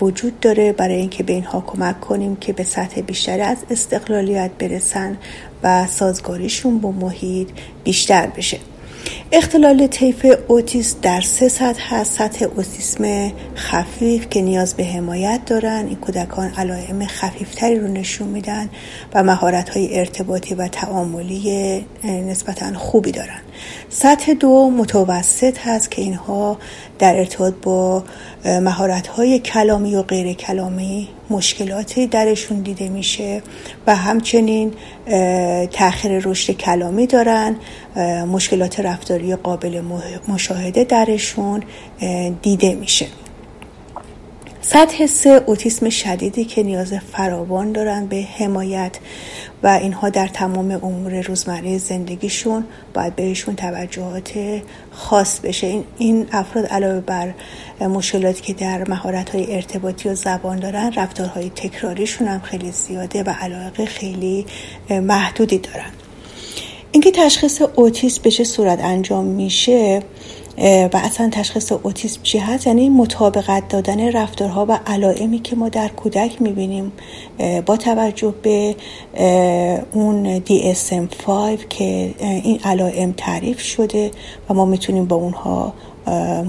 وجود 0.00 0.40
داره 0.40 0.72
برای 0.72 0.96
اینکه 0.96 1.22
به 1.22 1.32
اینها 1.32 1.60
کمک 1.66 2.00
کنیم 2.00 2.36
که 2.36 2.52
به 2.52 2.64
سطح 2.64 3.00
بیشتری 3.00 3.42
از 3.42 3.58
استقلالیت 3.70 4.50
برسن 4.58 5.16
و 5.62 5.86
سازگاریشون 5.86 6.78
با 6.78 6.90
محیط 6.90 7.48
بیشتر 7.84 8.26
بشه. 8.26 8.58
اختلال 9.32 9.86
طیف 9.86 10.26
اوتیسم 10.48 10.98
در 11.02 11.20
سه 11.20 11.48
سطح 11.48 11.94
هست. 11.94 12.18
سطح 12.18 12.46
اوتیسم 12.56 13.32
خفیف 13.56 14.28
که 14.28 14.42
نیاز 14.42 14.74
به 14.74 14.84
حمایت 14.84 15.40
دارن. 15.46 15.86
این 15.86 15.96
کودکان 15.96 16.52
علائم 16.56 17.06
خفیفتری 17.06 17.78
رو 17.78 17.88
نشون 17.88 18.28
میدن 18.28 18.70
و 19.14 19.22
مهارت 19.22 19.68
های 19.68 19.98
ارتباطی 19.98 20.54
و 20.54 20.68
تعاملی 20.68 21.84
نسبتا 22.04 22.78
خوبی 22.78 23.12
دارن. 23.12 23.40
سطح 23.88 24.32
دو 24.32 24.70
متوسط 24.70 25.58
هست 25.58 25.90
که 25.90 26.02
اینها 26.02 26.58
در 26.98 27.16
ارتباط 27.16 27.54
با 27.62 28.04
مهارت 28.44 29.06
های 29.06 29.38
کلامی 29.38 29.96
و 29.96 30.02
غیر 30.02 30.32
کلامی 30.32 31.08
مشکلاتی 31.30 32.06
درشون 32.06 32.60
دیده 32.60 32.88
میشه 32.88 33.42
و 33.86 33.96
همچنین 33.96 34.72
تاخیر 35.72 36.18
رشد 36.24 36.52
کلامی 36.52 37.06
دارن 37.06 37.56
مشکلات 38.32 38.80
رفتاری 38.80 39.36
قابل 39.36 39.82
مشاهده 40.28 40.84
درشون 40.84 41.62
دیده 42.42 42.74
میشه. 42.74 43.06
سطح 44.66 45.06
سه 45.06 45.42
اوتیسم 45.46 45.88
شدیدی 45.88 46.44
که 46.44 46.62
نیاز 46.62 46.92
فراوان 47.12 47.72
دارن 47.72 48.06
به 48.06 48.26
حمایت 48.38 48.98
و 49.62 49.66
اینها 49.66 50.08
در 50.08 50.26
تمام 50.26 50.70
امور 50.70 51.20
روزمره 51.20 51.78
زندگیشون 51.78 52.64
باید 52.94 53.16
بهشون 53.16 53.56
توجهات 53.56 54.32
خاص 54.90 55.40
بشه. 55.40 55.66
این, 55.66 55.84
این 55.98 56.26
افراد 56.32 56.66
علاوه 56.66 57.00
بر 57.00 57.34
مشکلاتی 57.80 58.42
که 58.42 58.52
در 58.52 58.88
مهارت 58.88 59.30
های 59.30 59.54
ارتباطی 59.54 60.08
و 60.08 60.14
زبان 60.14 60.58
دارن 60.58 60.92
رفتارهای 60.96 61.50
تکراریشون 61.50 62.28
هم 62.28 62.40
خیلی 62.40 62.72
زیاده 62.72 63.22
و 63.22 63.30
علاقه 63.40 63.86
خیلی 63.86 64.46
محدودی 64.90 65.58
دارن. 65.58 65.90
اینکه 66.92 67.10
تشخیص 67.10 67.62
اوتیسم 67.74 68.22
به 68.22 68.30
چه 68.30 68.44
صورت 68.44 68.80
انجام 68.84 69.24
میشه 69.24 70.02
و 70.58 70.90
اصلا 70.94 71.28
تشخیص 71.32 71.72
اوتیسم 71.72 72.22
چی 72.22 72.38
هست؟ 72.38 72.66
یعنی 72.66 72.88
مطابقت 72.88 73.68
دادن 73.68 74.12
رفتارها 74.12 74.66
و 74.68 74.78
علائمی 74.86 75.38
که 75.38 75.56
ما 75.56 75.68
در 75.68 75.88
کودک 75.88 76.42
می‌بینیم 76.42 76.92
با 77.66 77.76
توجه 77.76 78.34
به 78.42 78.76
اون 79.92 80.42
DSM-5 80.44 81.64
که 81.68 82.14
این 82.20 82.60
علائم 82.64 83.14
تعریف 83.16 83.60
شده 83.60 84.10
و 84.48 84.54
ما 84.54 84.64
می‌تونیم 84.64 85.04
با 85.04 85.16
اونها 85.16 85.74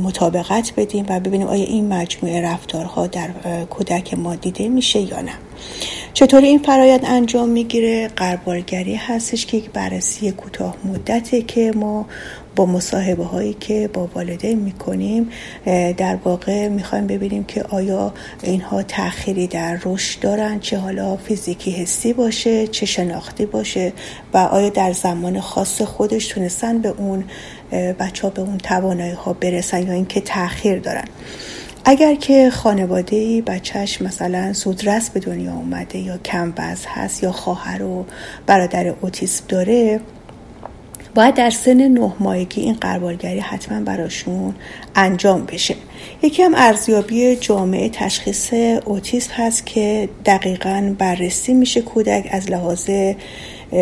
مطابقت 0.03 0.74
بدیم 0.77 1.05
و 1.09 1.19
ببینیم 1.19 1.47
آیا 1.47 1.65
این 1.65 1.93
مجموعه 1.93 2.41
رفتارها 2.41 3.07
در 3.07 3.29
کودک 3.69 4.13
ما 4.13 4.35
دیده 4.35 4.69
میشه 4.69 5.00
یا 5.00 5.21
نه. 5.21 5.31
چطوری 6.13 6.47
این 6.47 6.59
فرایند 6.59 7.05
انجام 7.05 7.50
می‌گیره؟ 7.50 8.07
قربالگری 8.07 8.95
هستش 8.95 9.45
که 9.45 9.57
یک 9.57 9.69
بررسی 9.69 10.31
کوتاه 10.31 10.75
مدته 10.85 11.41
که 11.41 11.71
ما 11.75 12.05
با 12.55 12.65
مصاحبه 12.65 13.24
هایی 13.24 13.53
که 13.53 13.89
با 13.93 14.09
والدین 14.15 14.59
می‌کنیم 14.59 15.29
در 15.97 16.17
واقع 16.24 16.67
می‌خوایم 16.67 17.07
ببینیم 17.07 17.43
که 17.43 17.63
آیا 17.63 18.13
اینها 18.43 18.83
تأخیری 18.83 19.47
در 19.47 19.79
رشد 19.85 20.19
دارن 20.19 20.59
چه 20.59 20.77
حالا 20.77 21.17
فیزیکی 21.17 21.71
حسی 21.71 22.13
باشه 22.13 22.67
چه 22.67 22.85
شناختی 22.85 23.45
باشه 23.45 23.93
و 24.33 24.38
آیا 24.38 24.69
در 24.69 24.93
زمان 24.93 25.39
خاص 25.39 25.81
خودش 25.81 26.27
تونستن 26.27 26.79
به 26.81 26.89
اون 26.97 27.24
بچه 27.71 28.21
ها 28.21 28.29
به 28.29 28.41
اون 28.41 28.57
توانایی 28.57 29.12
ها 29.12 29.33
برسن 29.33 29.88
یا 29.88 29.93
اینکه 29.93 30.21
تاخیر 30.21 30.79
دارن. 30.79 31.05
اگر 31.85 32.15
که 32.15 32.50
خانواده 32.50 33.15
ای 33.15 33.41
بچهش 33.41 34.01
مثلا 34.01 34.53
سودرس 34.53 35.09
به 35.09 35.19
دنیا 35.19 35.53
اومده 35.53 35.97
یا 35.97 36.17
کم 36.17 36.53
هست 36.88 37.24
یا 37.24 37.31
خواهر 37.31 37.83
و 37.83 38.05
برادر 38.45 38.93
اوتیسم 39.01 39.43
داره 39.47 40.00
باید 41.15 41.36
در 41.36 41.50
سن 41.50 41.88
نه 41.88 42.13
ماهگی 42.19 42.62
این 42.62 42.74
قربالگری 42.74 43.39
حتما 43.39 43.81
براشون 43.81 44.55
انجام 44.95 45.45
بشه. 45.45 45.75
یکی 46.22 46.43
هم 46.43 46.53
ارزیابی 46.55 47.36
جامعه 47.36 47.89
تشخیص 47.89 48.53
اوتیسم 48.86 49.34
هست 49.34 49.65
که 49.65 50.10
دقیقا 50.25 50.95
بررسی 50.98 51.53
میشه 51.53 51.81
کودک 51.81 52.27
از 52.31 52.51
لحاظ 52.51 52.89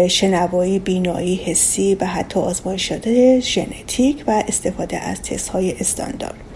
شنوایی 0.10 0.80
بینایی 0.80 1.36
حسی 1.36 1.96
و 1.96 2.06
حتی 2.06 2.40
آزمایشات 2.40 3.40
ژنتیک 3.40 4.24
و 4.28 4.44
استفاده 4.48 4.98
از 4.98 5.22
تست 5.22 5.50
های 5.50 5.72
استاندارد. 5.80 6.53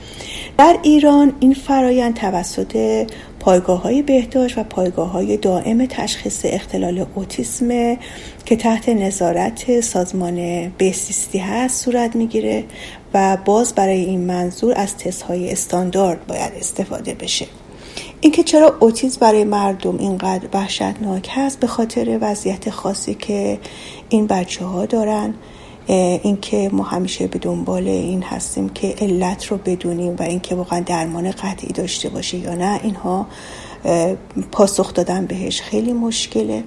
در 0.57 0.77
ایران 0.83 1.33
این 1.39 1.53
فرایند 1.53 2.13
توسط 2.13 3.05
پایگاه 3.39 3.81
های 3.81 4.01
بهداشت 4.01 4.57
و 4.57 4.63
پایگاه 4.63 5.11
های 5.11 5.37
دائم 5.37 5.85
تشخیص 5.85 6.41
اختلال 6.43 7.05
اوتیسم 7.15 7.97
که 8.45 8.55
تحت 8.55 8.89
نظارت 8.89 9.81
سازمان 9.81 10.69
بهسیستی 10.77 11.37
هست 11.37 11.85
صورت 11.85 12.15
می‌گیره 12.15 12.63
و 13.13 13.37
باز 13.45 13.75
برای 13.75 14.05
این 14.05 14.19
منظور 14.19 14.73
از 14.75 14.97
تست 14.97 15.21
های 15.21 15.51
استاندارد 15.51 16.27
باید 16.27 16.53
استفاده 16.59 17.13
بشه. 17.13 17.45
اینکه 18.21 18.43
چرا 18.43 18.75
اوتیسم 18.79 19.19
برای 19.19 19.43
مردم 19.43 19.97
اینقدر 19.97 20.47
وحشتناک 20.53 21.29
هست 21.33 21.59
به 21.59 21.67
خاطر 21.67 22.17
وضعیت 22.21 22.69
خاصی 22.69 23.13
که 23.13 23.59
این 24.09 24.27
بچه 24.27 24.65
ها 24.65 24.85
دارن 24.85 25.33
اینکه 25.87 26.69
ما 26.73 26.83
همیشه 26.83 27.27
به 27.27 27.39
دنبال 27.39 27.87
این 27.87 28.23
هستیم 28.23 28.69
که 28.69 28.95
علت 29.01 29.45
رو 29.45 29.57
بدونیم 29.57 30.15
و 30.19 30.21
اینکه 30.21 30.55
واقعا 30.55 30.79
درمان 30.79 31.31
قطعی 31.31 31.73
داشته 31.73 32.09
باشه 32.09 32.37
یا 32.37 32.55
نه 32.55 32.79
اینها 32.83 33.27
پاسخ 34.51 34.93
دادن 34.93 35.25
بهش 35.25 35.61
خیلی 35.61 35.93
مشکله. 35.93 36.63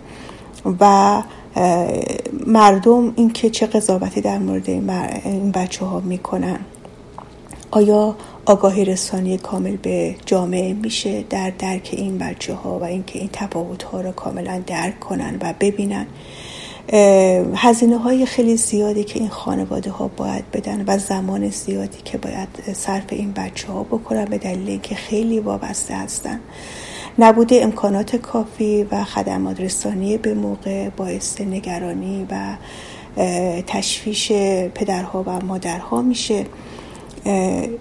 و 0.80 1.22
مردم 2.46 3.12
اینکه 3.16 3.50
چه 3.50 3.66
قضاوتی 3.66 4.20
در 4.20 4.38
مورد 4.38 4.70
این 4.70 5.50
بچه 5.50 5.84
ها 5.84 6.00
می‌کنن. 6.00 6.58
آیا 7.70 8.16
آگاهی 8.46 8.84
رسانی 8.84 9.38
کامل 9.38 9.76
به 9.76 10.14
جامعه 10.26 10.72
میشه 10.72 11.24
در 11.30 11.50
درک 11.58 11.90
این 11.92 12.18
بچه 12.18 12.54
ها 12.54 12.78
و 12.78 12.84
اینکه 12.84 13.18
این 13.18 13.30
تفاوت 13.32 13.82
ها 13.82 14.00
رو 14.00 14.12
کاملا 14.12 14.62
درک 14.66 15.00
کنن 15.00 15.38
و 15.40 15.54
ببینن؟ 15.60 16.06
هزینه 17.54 17.98
های 17.98 18.26
خیلی 18.26 18.56
زیادی 18.56 19.04
که 19.04 19.20
این 19.20 19.28
خانواده 19.28 19.90
ها 19.90 20.08
باید 20.08 20.50
بدن 20.50 20.84
و 20.86 20.98
زمان 20.98 21.50
زیادی 21.50 21.98
که 22.04 22.18
باید 22.18 22.48
صرف 22.72 23.04
این 23.08 23.32
بچه 23.32 23.72
ها 23.72 23.82
بکنن 23.82 24.24
به 24.24 24.38
دلیل 24.38 24.68
اینکه 24.68 24.94
خیلی 24.94 25.40
وابسته 25.40 25.94
هستن. 25.94 26.40
نبود 27.18 27.54
امکانات 27.54 28.16
کافی 28.16 28.86
و 28.90 29.04
خدمات 29.04 29.60
رسانی 29.60 30.18
به 30.18 30.34
موقع 30.34 30.88
باعث 30.88 31.40
نگرانی 31.40 32.26
و 32.30 32.56
تشویش 33.66 34.32
پدرها 34.74 35.22
و 35.26 35.40
مادرها 35.46 36.02
میشه. 36.02 36.46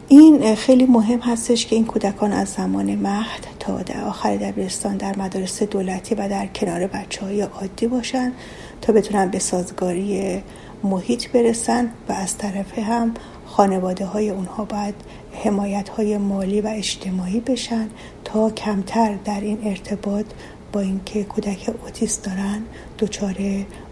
این 0.07 0.55
خیلی 0.55 0.85
مهم 0.85 1.19
هستش 1.19 1.65
که 1.65 1.75
این 1.75 1.85
کودکان 1.85 2.31
از 2.31 2.49
زمان 2.49 2.95
مهد 2.95 3.47
تا 3.59 3.81
در 3.81 4.03
آخر 4.03 4.35
دبیرستان 4.35 4.97
در 4.97 5.17
مدارس 5.17 5.63
دولتی 5.63 6.15
و 6.15 6.29
در 6.29 6.47
کنار 6.47 6.87
بچه 6.87 7.25
های 7.25 7.41
عادی 7.41 7.87
باشن 7.87 8.33
تا 8.81 8.93
بتونن 8.93 9.29
به 9.29 9.39
سازگاری 9.39 10.43
محیط 10.83 11.31
برسن 11.31 11.89
و 12.09 12.11
از 12.11 12.37
طرف 12.37 12.79
هم 12.79 13.13
خانواده 13.45 14.05
های 14.05 14.29
اونها 14.29 14.65
باید 14.65 14.95
حمایت 15.43 15.89
های 15.89 16.17
مالی 16.17 16.61
و 16.61 16.67
اجتماعی 16.67 17.39
بشن 17.39 17.89
تا 18.25 18.49
کمتر 18.49 19.15
در 19.25 19.41
این 19.41 19.59
ارتباط 19.63 20.25
با 20.73 20.79
اینکه 20.79 21.23
کودک 21.23 21.69
اوتیست 21.83 22.25
دارن 22.25 22.61
دچار 22.99 23.35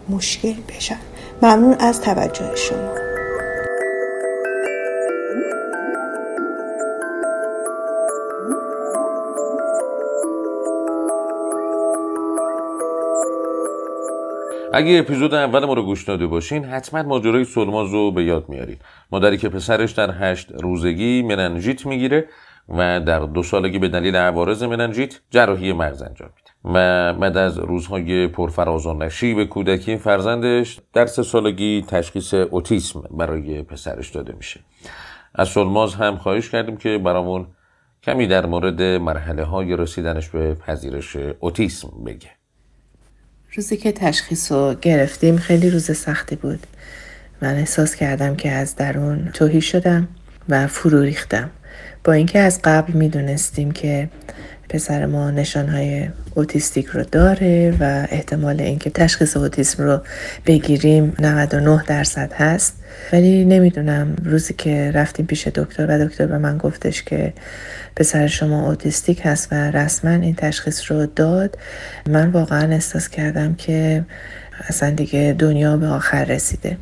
مشکل 0.08 0.54
بشن. 0.68 0.98
ممنون 1.42 1.74
از 1.74 2.00
توجه 2.00 2.56
شما. 2.56 3.17
اگه 14.78 14.98
اپیزود 14.98 15.34
اول 15.34 15.64
ما 15.64 15.74
رو 15.74 15.82
گوش 15.82 16.04
داده 16.04 16.26
باشین 16.26 16.64
حتما 16.64 17.02
ماجرای 17.02 17.44
سلماز 17.44 17.92
رو 17.92 18.12
به 18.12 18.24
یاد 18.24 18.48
میارید 18.48 18.82
مادری 19.12 19.36
که 19.36 19.48
پسرش 19.48 19.92
در 19.92 20.10
هشت 20.20 20.52
روزگی 20.52 21.22
مننژیت 21.22 21.86
می‌گیره 21.86 22.28
و 22.68 23.00
در 23.00 23.20
دو 23.20 23.42
سالگی 23.42 23.78
به 23.78 23.88
دلیل 23.88 24.16
عوارض 24.16 24.62
مننژیت 24.62 25.20
جراحی 25.30 25.72
مغز 25.72 26.02
انجام 26.02 26.30
میده. 26.36 26.74
و 26.74 27.14
بعد 27.14 27.36
از 27.36 27.58
روزهای 27.58 28.26
پرفراز 28.28 28.86
و 28.86 28.94
نشیب 28.94 29.44
کودکی 29.44 29.96
فرزندش 29.96 30.80
در 30.92 31.06
سه 31.06 31.22
سالگی 31.22 31.84
تشخیص 31.88 32.34
اوتیسم 32.34 33.02
برای 33.10 33.62
پسرش 33.62 34.10
داده 34.10 34.32
میشه. 34.32 34.60
از 35.34 35.48
سلماز 35.48 35.94
هم 35.94 36.16
خواهش 36.16 36.50
کردیم 36.50 36.76
که 36.76 36.98
برامون 36.98 37.46
کمی 38.02 38.26
در 38.26 38.46
مورد 38.46 38.82
مرحله 38.82 39.44
های 39.44 39.76
رسیدنش 39.76 40.28
به 40.28 40.54
پذیرش 40.54 41.16
اوتیسم 41.40 41.88
بگه. 42.06 42.37
روزی 43.54 43.76
که 43.76 43.92
تشخیص 43.92 44.52
رو 44.52 44.74
گرفتیم 44.82 45.36
خیلی 45.36 45.70
روز 45.70 45.96
سختی 45.96 46.36
بود. 46.36 46.66
من 47.42 47.54
احساس 47.54 47.94
کردم 47.94 48.36
که 48.36 48.50
از 48.50 48.76
درون 48.76 49.30
توهی 49.34 49.60
شدم 49.60 50.08
و 50.48 50.66
فرو 50.66 51.02
ریختم. 51.02 51.50
با 52.04 52.12
اینکه 52.12 52.38
از 52.38 52.60
قبل 52.64 52.92
می‌دونستیم 52.92 53.70
که 53.70 54.08
پسر 54.68 55.06
ما 55.06 55.30
نشانهای 55.30 56.08
اوتیستیک 56.34 56.86
رو 56.86 57.02
داره 57.12 57.74
و 57.80 58.06
احتمال 58.10 58.60
اینکه 58.60 58.90
تشخیص 58.90 59.36
اوتیسم 59.36 59.82
رو 59.82 60.00
بگیریم 60.46 61.14
99 61.20 61.82
درصد 61.86 62.32
هست. 62.32 62.74
ولی 63.12 63.44
نمی‌دونم 63.44 64.16
روزی 64.24 64.54
که 64.54 64.90
رفتیم 64.94 65.26
پیش 65.26 65.48
دکتر 65.48 65.86
و 65.88 66.06
دکتر 66.06 66.26
به 66.26 66.38
من 66.38 66.58
گفتش 66.58 67.02
که 67.02 67.32
پسر 67.96 68.26
شما 68.26 68.68
اوتیستیک 68.68 69.20
هست 69.24 69.48
و 69.52 69.54
رسما 69.70 70.10
این 70.10 70.34
تشخیص 70.34 70.92
رو 70.92 71.06
داد 71.06 71.58
من 72.06 72.30
واقعا 72.30 72.72
احساس 72.72 73.08
کردم 73.08 73.54
که 73.54 74.04
اصلا 74.68 74.90
دیگه 74.90 75.34
دنیا 75.38 75.76
به 75.76 75.86
آخر 75.86 76.24
رسیده. 76.24 76.76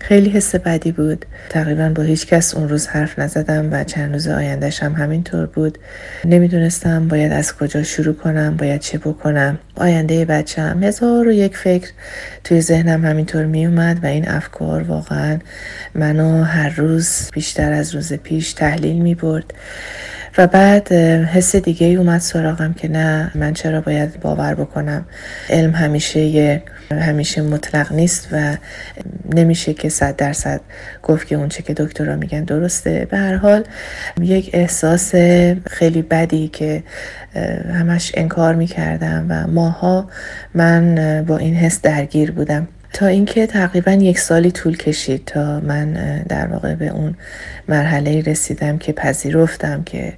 خیلی 0.00 0.30
حس 0.30 0.54
بدی 0.54 0.92
بود. 0.92 1.26
تقریبا 1.48 1.88
با 1.88 2.02
هیچ 2.02 2.26
کس 2.26 2.54
اون 2.54 2.68
روز 2.68 2.86
حرف 2.86 3.18
نزدم 3.18 3.72
و 3.72 3.84
چند 3.84 4.12
روز 4.12 4.28
آیندهش 4.28 4.82
هم 4.82 4.92
همینطور 4.92 5.46
بود. 5.46 5.78
نمی‌دونستم 6.24 7.08
باید 7.08 7.32
از 7.32 7.56
کجا 7.56 7.82
شروع 7.82 8.14
کنم 8.14 8.56
باید 8.56 8.80
چه 8.80 8.98
بکنم. 8.98 9.58
آینده 9.76 10.24
بچه 10.24 10.62
هم 10.62 10.82
هزار 10.82 11.28
و 11.28 11.32
یک 11.32 11.56
فکر 11.56 11.90
توی 12.44 12.60
ذهنم 12.60 13.04
همینطور 13.04 13.44
میومد 13.44 14.04
و 14.04 14.06
این 14.06 14.28
افکار 14.28 14.82
واقعا 14.82 15.38
منو 15.94 16.42
هر 16.42 16.68
روز 16.68 17.30
بیشتر 17.32 17.72
از 17.72 17.94
روز 17.94 18.12
پیش 18.12 18.52
تحلیل 18.52 19.02
می 19.02 19.14
برد 19.14 19.54
و 20.38 20.46
بعد 20.46 20.92
حس 20.92 21.56
دیگه 21.56 21.86
ای 21.86 21.96
اومد 21.96 22.20
سراغم 22.20 22.72
که 22.72 22.88
نه 22.88 23.30
من 23.34 23.52
چرا 23.52 23.80
باید 23.80 24.20
باور 24.20 24.54
بکنم. 24.54 25.04
علم 25.50 25.70
همیشه 25.70 26.62
همیشه 26.90 27.42
مطلق 27.42 27.92
نیست 27.92 28.28
و 28.32 28.56
نمیشه 29.34 29.74
که 29.74 29.88
صد 29.88 30.16
درصد 30.16 30.60
گفت 31.02 31.26
که 31.26 31.36
اونچه 31.36 31.62
که 31.62 31.74
دکترها 31.74 32.16
میگن 32.16 32.44
درسته. 32.44 33.06
به 33.10 33.16
هر 33.16 33.36
حال 33.36 33.64
یک 34.20 34.50
احساس 34.52 35.14
خیلی 35.66 36.02
بدی 36.02 36.48
که 36.48 36.82
همش 37.74 38.12
انکار 38.14 38.54
می‌کردم 38.54 39.26
و 39.28 39.46
ماها 39.46 40.10
من 40.54 41.24
با 41.28 41.36
این 41.36 41.54
حس 41.54 41.80
درگیر 41.80 42.30
بودم. 42.30 42.68
تا 42.92 43.06
اینکه 43.06 43.46
تقریبا 43.46 43.92
یک 43.92 44.18
سالی 44.18 44.50
طول 44.50 44.76
کشید 44.76 45.24
تا 45.24 45.60
من 45.60 45.92
در 46.28 46.46
واقع 46.46 46.74
به 46.74 46.88
اون 46.88 47.14
مرحله 47.68 48.22
رسیدم 48.22 48.78
که 48.78 48.92
پذیرفتم 48.92 49.82
که 49.82 50.12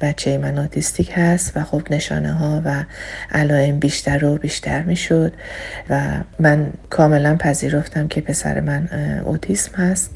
بچه 0.00 0.38
من 0.38 0.58
آتیستیک 0.58 1.12
هست 1.14 1.52
و 1.56 1.64
خب 1.64 1.82
نشانه 1.90 2.32
ها 2.32 2.62
و 2.64 2.84
علائم 3.32 3.78
بیشتر 3.78 4.24
و 4.24 4.36
بیشتر 4.36 4.82
می 4.82 4.96
شد 4.96 5.32
و 5.90 6.00
من 6.38 6.66
کاملا 6.90 7.36
پذیرفتم 7.36 8.08
که 8.08 8.20
پسر 8.20 8.60
من 8.60 8.88
اوتیسم 9.24 9.82
هست. 9.82 10.10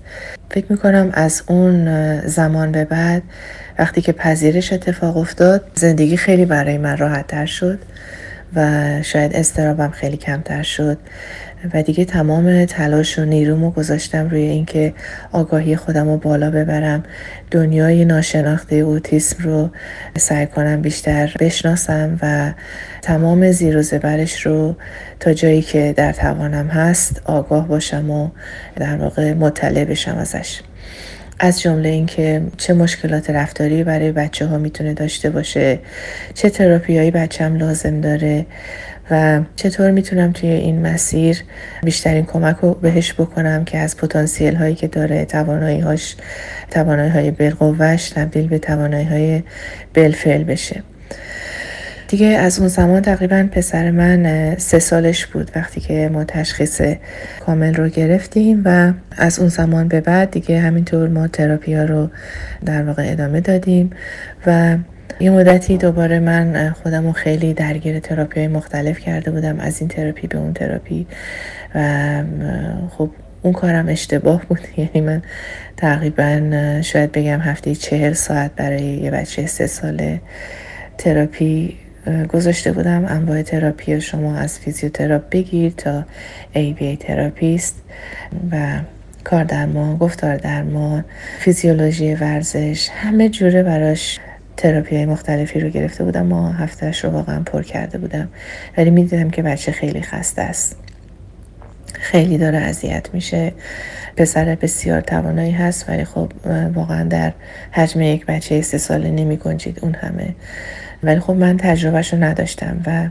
فکر 0.51 0.66
می 0.69 0.79
کنم 0.79 1.11
از 1.14 1.42
اون 1.47 2.21
زمان 2.27 2.73
به 2.73 2.85
بعد 2.85 3.23
وقتی 3.79 4.01
که 4.01 4.12
پذیرش 4.12 4.73
اتفاق 4.73 5.16
افتاد 5.16 5.71
زندگی 5.75 6.16
خیلی 6.16 6.45
برای 6.45 6.79
من 6.79 6.97
راحت 6.97 7.27
تر 7.27 7.47
شد 7.47 7.79
و 8.57 9.03
شاید 9.03 9.37
استرابم 9.37 9.90
خیلی 9.90 10.16
کمتر 10.16 10.62
شد. 10.62 10.99
و 11.75 11.83
دیگه 11.83 12.05
تمام 12.05 12.65
تلاش 12.65 13.19
و 13.19 13.25
نیرومو 13.25 13.71
گذاشتم 13.71 14.29
روی 14.29 14.43
اینکه 14.43 14.95
آگاهی 15.33 15.77
خودم 15.77 16.09
رو 16.09 16.17
بالا 16.17 16.51
ببرم. 16.51 17.03
دنیای 17.51 18.05
ناشناخته 18.05 18.77
اوتیسم 18.77 19.45
رو 19.45 19.71
سعی 20.19 20.47
کنم 20.47 20.81
بیشتر 20.81 21.35
بشناسم 21.41 22.19
و 22.23 22.53
تمام 23.03 23.51
زیر 23.51 23.77
و 23.77 23.83
زبرش 23.83 24.47
رو 24.47 24.77
تا 25.21 25.33
جایی 25.33 25.63
که 25.63 25.95
در 25.97 26.13
توانم 26.13 26.67
هست 26.67 27.23
آگاه 27.25 27.69
باشم 27.69 28.11
و 28.11 28.29
در 28.77 28.97
واقع 28.97 29.33
مطلع 29.33 29.85
بشم 29.85 30.17
ازش. 30.19 30.61
از 31.39 31.61
جمله 31.61 31.89
اینکه 31.89 32.43
چه 32.57 32.75
مشکلات 32.75 33.31
رفتاری 33.31 33.85
برای 33.85 34.13
بچه 34.13 34.47
ها 34.47 34.59
می‌تونه 34.59 34.95
داشته 34.95 35.31
باشه 35.31 35.79
چه 36.35 36.51
تراپی 36.51 36.99
هایی 36.99 37.11
بچم 37.11 37.57
لازم 37.57 38.01
داره 38.01 38.47
و 39.11 39.40
چطور 39.57 39.90
می‌تونم 39.90 40.33
توی 40.33 40.49
این 40.49 40.87
مسیر 40.87 41.45
بیشترین 41.83 42.25
کمک 42.25 42.57
رو 42.57 42.75
بهش 42.75 43.12
بکنم 43.12 43.64
که 43.64 43.79
از 43.79 43.97
پتانسیل 43.97 44.55
هایی 44.55 44.75
که 44.75 44.88
داره 44.88 45.25
توانایی 45.25 45.81
هاش 45.81 46.16
توانایی 46.71 47.11
های 47.11 47.31
بالقوهش 47.31 48.09
تبدیل 48.09 48.49
به 48.49 48.59
توانایی 48.59 49.07
های 49.07 49.42
بالفعل 49.95 50.45
بشه. 50.45 50.83
دیگه 52.09 52.27
از 52.27 52.59
اون 52.59 52.69
زمان 52.69 53.03
تقریبا 53.03 53.49
پسر 53.53 53.90
من 53.90 54.55
سه 54.59 54.79
سالش 54.79 55.27
بود 55.27 55.51
وقتی 55.57 55.81
که 55.81 56.11
ما 56.12 56.25
تشخیص 56.25 56.83
کامل 57.40 57.75
رو 57.75 57.88
گرفتیم 57.88 58.62
و 58.64 58.92
از 59.16 59.38
اون 59.38 59.49
زمان 59.49 59.88
به 59.88 60.01
بعد 60.01 60.31
دیگه 60.31 60.61
همینطور 60.61 61.09
ما 61.09 61.29
تراپی 61.29 61.75
ها 61.75 61.85
رو 61.85 62.11
در 62.64 62.83
واقع 62.83 63.12
ادامه 63.12 63.40
دادیم 63.40 63.90
و 64.47 64.77
یه 65.21 65.31
مدتی 65.31 65.77
دوباره 65.77 66.19
من 66.19 66.75
خودم 66.83 67.12
خیلی 67.12 67.55
درگیر 67.55 68.01
تراپی 68.01 68.40
های 68.40 68.49
مختلف 68.49 68.99
کرده 68.99 69.31
بودم. 69.31 69.61
از 69.61 69.81
این 69.81 69.88
تراپی 69.88 70.27
به 70.27 70.38
اون 70.38 70.53
تراپی. 70.53 71.07
و 71.75 72.23
خب 72.90 73.11
اون 73.42 73.53
کارم 73.53 73.88
اشتباه 73.88 74.47
بود. 74.47 74.61
یعنی 74.79 75.01
من 75.01 75.23
تقریبا 75.77 76.40
شاید 76.83 77.12
بگم 77.12 77.40
هفته 77.40 77.75
چهل 77.75 78.12
ساعت 78.12 78.51
برای 78.57 78.83
یه 78.83 79.11
بچه 79.11 79.47
سه 79.47 79.66
ساله 79.66 80.21
تراپی 80.99 81.77
گذاشته 82.29 82.73
بودم. 82.73 83.05
انواع 83.09 83.42
تراپی 83.42 84.01
شما 84.01 84.37
از 84.37 84.59
فیزیوتراپ 84.59 85.31
بگیر 85.31 85.73
تا 85.77 86.05
ABA 86.53 86.97
therapist. 86.97 87.75
و 88.53 88.79
کار 89.25 89.45
درمان 89.45 89.97
گفتار 89.97 90.37
درمان 90.37 91.05
فیزیولوژی 91.38 92.14
ورزش 92.14 92.88
همه 92.88 93.29
جوره 93.29 93.62
براش 93.62 94.21
تراپی 94.57 94.97
های 94.97 95.07
مختلفی 95.07 95.61
رو 95.61 95.69
گرفته 95.69 96.05
بودم 96.05 96.27
ما 96.27 96.53
هفتهش 96.53 97.05
رو 97.05 97.11
واقعا 97.11 97.40
پر 97.40 97.62
کرده 97.62 97.99
بودم. 97.99 98.29
ولی 98.79 98.90
می‌دیدم 98.90 99.31
که 99.31 99.42
بچه 99.42 99.73
خیلی 99.73 100.03
خسته 100.03 100.42
است. 100.42 100.77
خیلی 101.95 102.38
داره 102.38 102.59
اذیت 102.59 103.09
میشه. 103.12 103.53
پسر 104.16 104.55
بسیار 104.55 105.01
توانایی 105.01 105.53
هست 105.53 105.88
ولی 105.88 106.05
خب 106.05 106.33
واقعا 106.75 107.05
در 107.05 107.33
حجم 107.71 108.01
یک 108.01 108.27
بچه 108.27 108.61
سه 108.61 108.79
ساله 108.79 109.11
نمی 109.11 109.37
گنجید 109.37 109.79
اون 109.83 109.95
همه. 109.95 110.35
ولی 111.03 111.21
خب 111.21 111.33
من 111.33 111.57
تجربهش 111.57 112.12
رو 112.12 112.25
نداشتم 112.25 112.81
و 112.87 113.09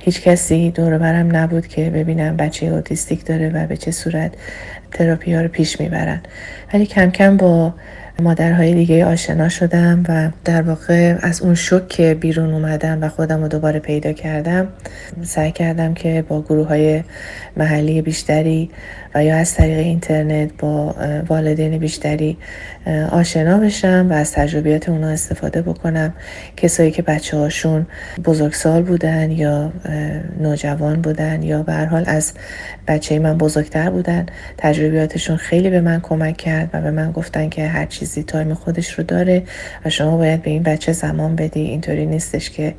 هیچ 0.00 0.22
کسی 0.22 0.70
دور 0.70 0.98
برم 0.98 1.36
نبود 1.36 1.66
که 1.66 1.90
ببینم 1.90 2.36
بچه 2.36 2.66
اوتیستیک 2.66 3.24
داره 3.26 3.48
و 3.48 3.66
به 3.66 3.76
چه 3.76 3.90
صورت 3.90 4.32
تراپی 4.92 5.34
ها 5.34 5.40
رو 5.40 5.48
پیش 5.48 5.80
می‌برن. 5.80 6.20
ولی 6.74 6.86
کم 6.86 7.10
کم 7.10 7.36
با 7.36 7.74
مادرهای 8.20 8.74
دیگه 8.74 9.04
آشنا 9.04 9.48
شدم 9.48 10.02
و 10.08 10.30
در 10.44 10.62
واقع 10.62 11.18
از 11.22 11.42
اون 11.42 11.54
شک 11.54 12.00
بیرون 12.00 12.54
اومدم 12.54 13.02
و 13.02 13.08
خودم 13.08 13.42
رو 13.42 13.48
دوباره 13.48 13.78
پیدا 13.78 14.12
کردم 14.12 14.68
سعی 15.22 15.52
کردم 15.52 15.94
که 15.94 16.24
با 16.28 16.42
گروه 16.42 16.68
های 16.68 17.02
محلی 17.56 18.02
بیشتری 18.02 18.70
و 19.14 19.24
یا 19.24 19.36
از 19.36 19.54
طریق 19.54 19.78
اینترنت 19.78 20.50
با 20.58 20.94
والدین 21.28 21.78
بیشتری 21.78 22.36
آشنا 23.10 23.58
بشم 23.58 24.06
و 24.10 24.12
از 24.12 24.32
تجربیات 24.32 24.88
اونا 24.88 25.08
استفاده 25.08 25.62
بکنم. 25.62 26.14
کسایی 26.56 26.90
که 26.90 27.02
بچه 27.02 27.36
هاشون 27.36 27.86
بزرگسال 28.24 28.82
بودن 28.82 29.30
یا 29.30 29.72
نوجوان 30.40 31.00
بودن 31.00 31.42
یا 31.42 31.62
به 31.62 31.74
حال 31.74 32.04
از 32.06 32.32
بچه 32.88 33.18
من 33.18 33.38
بزرگتر 33.38 33.90
بودن 33.90 34.26
تجربیاتشون 34.58 35.36
خیلی 35.36 35.70
به 35.70 35.80
من 35.80 36.00
کمک 36.00 36.36
کرد 36.36 36.70
و 36.72 36.80
به 36.80 36.90
من 36.90 37.12
گفتن 37.12 37.48
که 37.48 37.66
هر 37.66 37.86
چیزی 37.86 38.22
تایم 38.22 38.54
خودش 38.54 38.92
رو 38.92 39.04
داره 39.04 39.42
و 39.84 39.90
شما 39.90 40.16
باید 40.16 40.42
به 40.42 40.50
این 40.50 40.62
بچه 40.62 40.92
زمان 40.92 41.36
بدی. 41.36 41.60
اینطوری 41.60 42.06
نیستش 42.06 42.50
که 42.50 42.74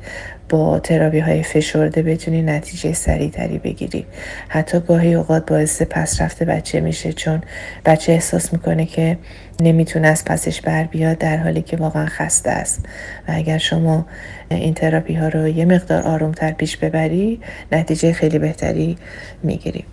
با 0.48 0.78
ترابی 0.78 1.18
های 1.18 1.42
فشرده 1.42 2.02
بتونی 2.02 2.42
نتیجه 2.42 2.92
سریعتری 2.92 3.58
بگیری. 3.58 4.06
حتی 4.48 4.80
گاهی 4.80 5.14
اوقات 5.14 5.46
باعث 5.46 5.82
پس 5.82 6.16
رفته 6.22 6.44
بچه 6.44 6.80
میشه 6.80 7.12
چون 7.12 7.40
بچه 7.84 8.12
احساس 8.12 8.52
می‌کنه 8.52 8.86
که 8.86 9.18
نمی‌تونه 9.60 10.08
از 10.08 10.24
پسش 10.24 10.60
بر 10.60 10.84
بیاد 10.84 11.18
در 11.18 11.36
حالی 11.36 11.62
که 11.62 11.76
واقعا 11.76 12.06
خسته 12.06 12.50
است. 12.50 12.86
و 13.28 13.32
اگر 13.34 13.58
شما 13.58 14.06
این 14.50 14.74
تراپی 14.74 15.14
ها 15.14 15.28
رو 15.28 15.48
یه 15.48 15.64
مقدار 15.64 16.02
آرومتر 16.02 16.52
پیش 16.52 16.76
ببری 16.76 17.40
نتیجه 17.72 18.12
خیلی 18.12 18.38
بهتری 18.38 18.96
می‌گیری. 19.42 19.84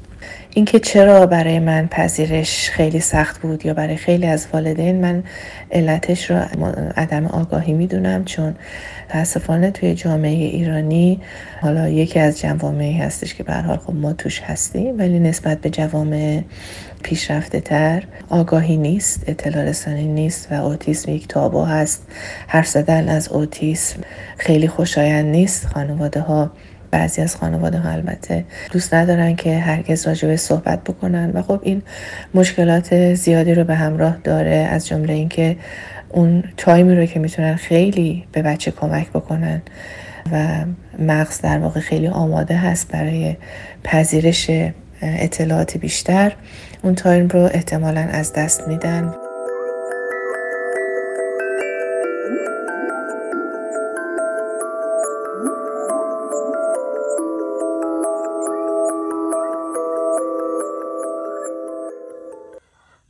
اینکه 0.53 0.79
چرا 0.79 1.25
برای 1.25 1.59
من 1.59 1.87
پذیرش 1.87 2.69
خیلی 2.69 2.99
سخت 2.99 3.41
بود 3.41 3.65
یا 3.65 3.73
برای 3.73 3.95
خیلی 3.95 4.25
از 4.25 4.47
والدین 4.53 5.01
من 5.01 5.23
علتش 5.71 6.31
رو 6.31 6.37
عدم 6.97 7.25
آگاهی 7.25 7.73
می‌دونم 7.73 8.25
چون 8.25 8.55
متاسفانه 9.09 9.71
توی 9.71 9.95
جامعه 9.95 10.45
ایرانی 10.45 11.19
حالا 11.61 11.89
یکی 11.89 12.19
از 12.19 12.41
جوامعی 12.41 12.97
هستش 12.97 13.33
که 13.35 13.43
به 13.43 13.53
حال 13.53 13.77
خب 13.77 13.93
ما 13.93 14.13
توش 14.13 14.41
هستیم 14.41 14.99
ولی 14.99 15.19
نسبت 15.19 15.61
به 15.61 15.69
جوامع 15.69 16.43
پیشرفته 17.03 17.59
تر 17.59 18.03
آگاهی 18.29 18.77
نیست 18.77 19.23
اطلاع 19.27 19.63
رسانی 19.63 20.07
نیست 20.07 20.51
و 20.51 20.65
اوتیسم 20.65 21.11
یک 21.11 21.27
تابو 21.27 21.63
هست. 21.63 22.07
حرف 22.47 22.67
زدن 22.67 23.09
از 23.09 23.27
اوتیسم 23.27 23.99
خیلی 24.37 24.67
خوشایند 24.67 25.25
نیست. 25.25 25.65
خانواده 25.65 26.19
ها 26.19 26.51
بعضی 26.91 27.21
از 27.21 27.35
خانواده 27.35 27.77
ها 27.77 27.89
البته 27.89 28.45
دوست 28.71 28.93
ندارن 28.93 29.35
که 29.35 29.59
هرگز 29.59 30.07
راجبه 30.07 30.37
صحبت 30.37 30.83
بکنن 30.83 31.31
و 31.31 31.41
خب 31.41 31.59
این 31.63 31.81
مشکلات 32.33 33.13
زیادی 33.13 33.53
رو 33.53 33.63
به 33.63 33.75
همراه 33.75 34.17
داره 34.23 34.55
از 34.55 34.87
جمله 34.87 35.13
اینکه 35.13 35.57
اون 36.09 36.43
تایمی 36.57 36.95
رو 36.95 37.05
که 37.05 37.19
می‌تونن 37.19 37.55
خیلی 37.55 38.23
به 38.31 38.41
بچه 38.41 38.71
کمک 38.71 39.09
بکنن 39.09 39.61
و 40.31 40.47
مغز 40.99 41.41
در 41.41 41.59
واقع 41.59 41.79
خیلی 41.79 42.07
آماده 42.07 42.57
هست 42.57 42.91
برای 42.91 43.35
پذیرش 43.83 44.51
اطلاعات 45.01 45.77
بیشتر 45.77 46.33
اون 46.83 46.95
تایم 46.95 47.27
رو 47.27 47.39
احتمالا 47.53 48.01
از 48.01 48.33
دست 48.33 48.67
میدن. 48.67 49.13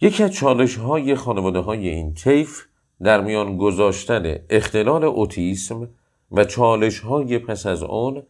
یکی 0.01 0.23
از 0.23 0.31
چالش 0.31 0.75
های 0.77 1.15
خانواده 1.15 1.59
های 1.59 1.89
این 1.89 2.13
طیف 2.13 2.61
در 3.03 3.21
میان 3.21 3.57
گذاشتن 3.57 4.35
اختلال 4.49 5.03
اوتیسم 5.03 5.87
و 6.31 6.43
چالش 6.43 6.99
های 6.99 7.37
پس 7.37 7.65
از 7.65 7.83
اون 7.83 8.23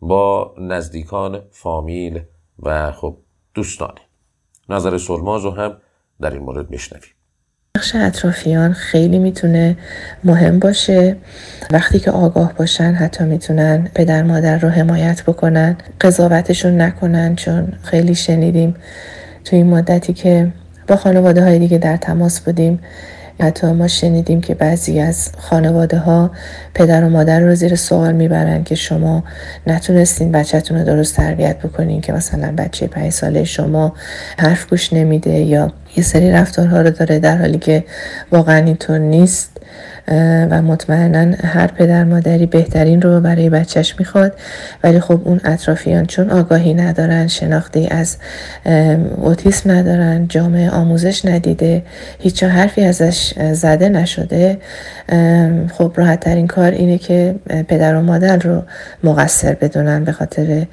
با 0.00 0.54
نزدیکان 0.58 1.42
فامیل 1.50 2.20
و 2.62 2.92
خب 2.92 3.16
دوستانه 3.54 4.00
نظر 4.68 4.98
سلماز 4.98 5.44
رو 5.44 5.50
هم 5.50 5.76
در 6.20 6.30
این 6.30 6.42
مورد 6.42 6.70
بشنویم. 6.70 7.10
نقش 7.76 7.94
اطرافیان 7.94 8.72
خیلی 8.72 9.18
می‌تونه 9.18 9.76
مهم 10.24 10.58
باشه. 10.58 11.16
وقتی 11.70 11.98
که 11.98 12.10
آگاه 12.10 12.52
باشن 12.52 12.92
حتی 12.92 13.24
می‌تونن 13.24 13.90
پدر 13.94 14.22
مادر 14.22 14.58
رو 14.58 14.68
حمایت 14.68 15.22
بکنن. 15.22 15.76
قضاوتشون 16.00 16.80
نکنن 16.80 17.36
چون 17.36 17.72
خیلی 17.82 18.14
شنیدیم 18.14 18.74
تو 19.44 19.56
این 19.56 19.66
مدتی 19.66 20.12
که 20.12 20.52
با 20.86 20.96
خانواده 20.96 21.42
های 21.44 21.58
دیگه 21.58 21.78
در 21.78 21.96
تماس 21.96 22.40
بودیم. 22.40 22.78
حتی 23.40 23.66
ما 23.66 23.88
شنیدیم 23.88 24.40
که 24.40 24.54
بعضی 24.54 25.00
از 25.00 25.30
خانواده 25.38 25.98
ها 25.98 26.30
پدر 26.74 27.04
و 27.04 27.08
مادر 27.08 27.40
رو 27.40 27.54
زیر 27.54 27.74
سوال 27.74 28.12
می‌برن 28.12 28.64
که 28.64 28.74
شما 28.74 29.24
نتونستین 29.66 30.32
بچهتون 30.32 30.78
رو 30.78 30.84
درست 30.84 31.16
تربیت 31.16 31.58
بکنین 31.58 32.00
که 32.00 32.12
مثلا 32.12 32.54
بچه 32.58 32.86
پنج 32.86 33.12
ساله 33.12 33.44
شما 33.44 33.92
حرف 34.38 34.68
گوش 34.70 34.92
نمیده 34.92 35.30
یا 35.30 35.72
یه 35.96 36.04
سری 36.04 36.30
رفتارها 36.32 36.80
رو 36.80 36.90
داره 36.90 37.18
در 37.18 37.36
حالی 37.36 37.58
که 37.58 37.84
واقعا 38.32 38.56
اینطور 38.56 38.98
نیست 38.98 39.50
و 40.50 40.62
مطمئنا 40.62 41.36
هر 41.44 41.66
پدر 41.66 42.04
مادری 42.04 42.46
بهترین 42.46 43.02
رو 43.02 43.20
برای 43.20 43.50
بچهش 43.50 43.94
می‌خواد. 43.98 44.32
ولی 44.84 45.00
خب 45.00 45.20
اون 45.24 45.40
اطرافیان 45.44 46.06
چون 46.06 46.30
آگاهی 46.30 46.74
ندارن 46.74 47.26
شناختی 47.26 47.88
از 47.88 48.16
اوتیسم 49.16 49.70
ندارن 49.70 50.28
جامعه 50.28 50.70
آموزش 50.70 51.24
ندیده 51.24 51.82
هیچ 52.18 52.42
حرفی 52.42 52.84
ازش 52.84 53.34
زده 53.52 53.88
نشده 53.88 54.58
خب 55.72 55.92
راحت 55.96 56.20
ترین 56.20 56.46
کار 56.46 56.70
اینه 56.70 56.98
که 56.98 57.34
پدر 57.68 57.94
و 57.94 58.02
مادر 58.02 58.36
رو 58.36 58.62
مقصر 59.04 59.54
بدونن 59.54 60.04
به 60.04 60.12
خاطر 60.12 60.66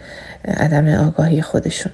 عدم 0.48 0.88
آگاهی 0.88 1.42
خودشون. 1.42 1.92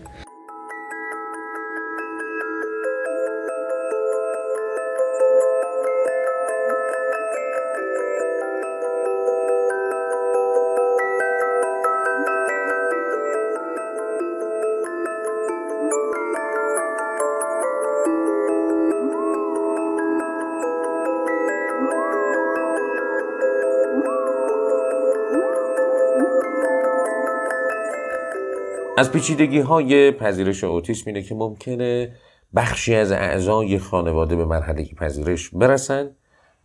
از 28.97 29.11
پیچیدگی 29.11 29.59
های 29.59 30.11
پذیرش 30.11 30.63
اوتیسم 30.63 31.03
اینه 31.07 31.21
که 31.21 31.35
ممکنه 31.35 32.11
بخشی 32.55 32.95
از 32.95 33.11
اعضای 33.11 33.79
خانواده 33.79 34.35
به 34.35 34.45
مرحله 34.45 34.85
پذیرش 34.85 35.49
برسن 35.49 36.09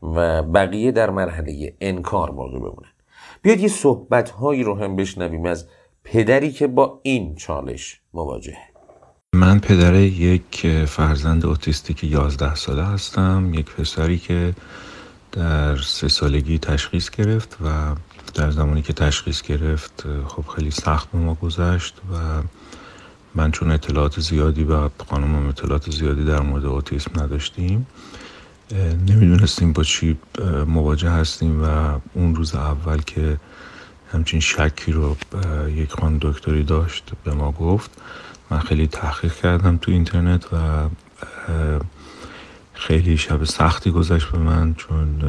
و 0.02 0.42
بقیه 0.42 0.92
در 0.92 1.10
مرحله 1.10 1.74
انکار 1.80 2.30
باقی 2.30 2.58
بمونن. 2.58 2.92
بیاد 3.42 3.60
یه 3.60 3.68
صحبت 3.68 4.30
هایی 4.30 4.62
رو 4.62 4.78
هم 4.78 4.96
بشنویم 4.96 5.46
از 5.46 5.66
پدری 6.04 6.52
که 6.52 6.66
با 6.66 7.00
این 7.02 7.34
چالش 7.34 8.00
مواجهه 8.14 8.72
من 9.34 9.60
پدر 9.60 9.94
یک 9.94 10.66
فرزند 10.86 11.46
اوتیستیک 11.46 12.04
11 12.04 12.54
ساله 12.54 12.84
هستم 12.84 13.50
یک 13.54 13.74
پسری 13.74 14.18
که 14.18 14.54
در 15.32 15.76
سه 15.76 16.08
سالگی 16.08 16.58
تشخیص 16.58 17.10
گرفت 17.10 17.56
و 17.64 17.94
در 18.34 18.50
زمانی 18.50 18.82
که 18.82 18.92
تشخیص 18.92 19.42
گرفت 19.42 20.04
خب 20.26 20.44
خیلی 20.56 20.70
سخت 20.70 21.10
به 21.10 21.18
ما 21.18 21.34
گذشت 21.34 21.94
و 22.12 22.42
من 23.34 23.50
چون 23.50 23.70
اطلاعات 23.70 24.20
زیادی 24.20 24.64
و 24.64 24.88
خانمم 25.08 25.48
اطلاعات 25.48 25.90
زیادی 25.90 26.24
در 26.24 26.40
مورد 26.40 26.64
اوتیسم 26.64 27.20
نداشتیم 27.20 27.86
نمی‌دونستیم 29.08 29.72
با 29.72 29.84
چی 29.84 30.18
مواجه 30.66 31.10
هستیم 31.10 31.64
و 31.64 31.98
اون 32.14 32.34
روز 32.34 32.54
اول 32.54 32.98
که 32.98 33.36
همچین 34.12 34.40
شکی 34.40 34.92
رو 34.92 35.16
یک 35.68 35.92
خان 35.92 36.18
دکتری 36.22 36.62
داشت 36.62 37.10
به 37.24 37.34
ما 37.34 37.52
گفت. 37.52 37.90
من 38.50 38.58
خیلی 38.58 38.86
تحقیق 38.86 39.34
کردم 39.34 39.76
تو 39.76 39.90
اینترنت 39.90 40.44
و 40.52 40.88
خیلی 42.86 43.16
شب 43.16 43.44
سختی 43.44 43.90
گذشت 43.90 44.30
به 44.30 44.38
من 44.38 44.74
چون 44.74 45.22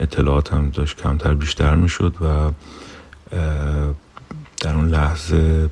اطلاعاتم 0.00 0.70
داشت 0.70 0.96
کمتر 0.96 1.34
بیشتر 1.34 1.74
می‌شد 1.74 2.14
و 2.20 2.50
در 4.60 4.74
اون 4.74 4.88
لحظه 4.88 5.70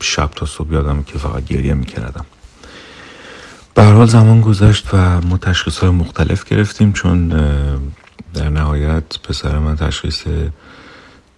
شب 0.00 0.30
تا 0.36 0.46
صبح 0.46 0.72
یادم 0.72 1.02
که 1.02 1.18
فقط 1.18 1.44
گریه 1.44 1.74
می‌کردم. 1.74 2.24
به 3.74 3.82
حال 3.82 4.06
زمان 4.06 4.40
گذشت 4.40 4.94
و 4.94 5.20
ما 5.20 5.38
تشخیص 5.38 5.78
های 5.78 5.90
مختلف 5.90 6.44
گرفتیم 6.44 6.92
چون 6.92 7.28
در 8.34 8.48
نهایت 8.48 9.18
پسر 9.22 9.58
من 9.58 9.76
تشخیص 9.76 10.24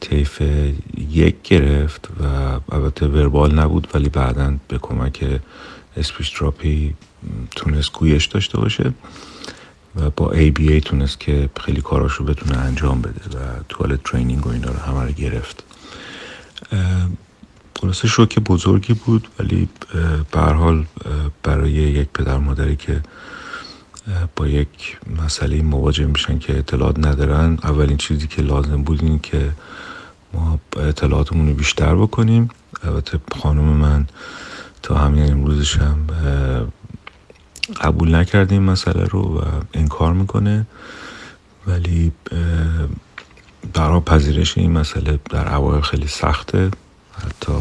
طیف 0.01 0.43
یک 1.11 1.43
گرفت 1.43 2.09
و 2.21 2.25
البته 2.75 3.07
وربال 3.07 3.55
نبود 3.55 3.89
ولی 3.95 4.09
بعدا 4.09 4.55
به 4.69 4.79
کمک 4.79 5.41
اسپیش 5.97 6.31
تراپی 6.31 6.95
تونست 7.57 7.93
گویش 7.93 8.27
داشته 8.27 8.59
باشه 8.59 8.93
و 9.97 10.11
با 10.11 10.33
ABA 10.33 10.81
تونست 10.85 11.21
که 11.21 11.51
خیلی 11.61 11.81
کاراشو 11.81 12.25
بتونه 12.25 12.59
انجام 12.59 13.01
بده 13.01 13.39
و 13.39 13.63
توالت 13.69 14.03
ترینینگ 14.03 14.47
و 14.47 14.51
اینا 14.51 14.71
رو 14.71 14.79
همه 14.79 15.03
رو 15.03 15.13
گرفت. 15.13 15.65
خلاصه 17.81 18.09
شوک 18.09 18.39
بزرگی 18.39 18.95
بود 18.95 19.29
ولی 19.39 19.69
به 20.33 20.41
حال 20.41 20.85
برای 21.43 21.73
یک 21.73 22.09
پدر 22.15 22.39
مادری 22.39 22.77
که 22.77 23.03
با 24.37 24.47
یک 24.47 24.99
مسئله 25.25 25.63
مواجه 25.63 26.07
میشن 26.07 26.39
که 26.39 26.59
اطلاعات 26.59 26.99
ندارن 26.99 27.59
اولین 27.63 27.97
چیزی 27.97 28.27
که 28.27 28.43
لازم 28.43 28.83
بود 28.83 29.03
این 29.03 29.19
که 29.19 29.51
ما 30.33 30.61
اطلاعاتمون 30.77 31.49
رو 31.49 31.55
بیشتر 31.55 31.95
بکنیم. 31.95 32.49
البته 32.83 33.21
خانم 33.43 33.65
من 33.65 34.07
تا 34.83 34.95
همین 34.95 35.33
امروزش 35.33 35.77
هم 35.77 36.07
قبول 37.81 38.15
نکرده 38.15 38.53
این 38.53 38.63
مسئله 38.63 39.05
رو 39.05 39.39
و 39.39 39.43
انکار 39.75 40.13
می‌کنه. 40.13 40.67
ولی 41.67 42.13
در 43.75 43.91
پذیرش 44.01 44.59
این 44.59 44.73
مسئله 44.73 45.19
در 45.31 45.55
اوایل 45.55 45.81
خیلی 45.81 46.07
سخته. 46.07 46.71
حتی 47.13 47.53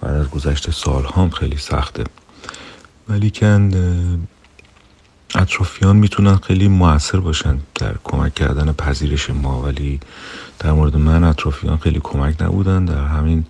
بعد 0.00 0.14
از 0.14 0.30
گذشت 0.30 0.70
سال 0.70 1.06
هم 1.16 1.30
خیلی 1.30 1.56
سخته. 1.56 2.04
ولی 3.08 3.30
کن 3.30 3.70
اطرافیان 5.34 5.96
می‌تونن 5.96 6.36
خیلی 6.36 6.68
موثر 6.68 7.20
باشن 7.20 7.58
در 7.74 7.94
کمک 8.04 8.34
کردن 8.34 8.72
پذیرش 8.72 9.30
ما. 9.30 9.62
ولی 9.62 10.00
در 10.58 10.72
مورد 10.72 10.96
من 10.96 11.24
اطرافیان 11.24 11.76
خیلی 11.76 12.00
کمک 12.02 12.42
نبودن. 12.42 12.84
در 12.84 13.06
همین 13.06 13.44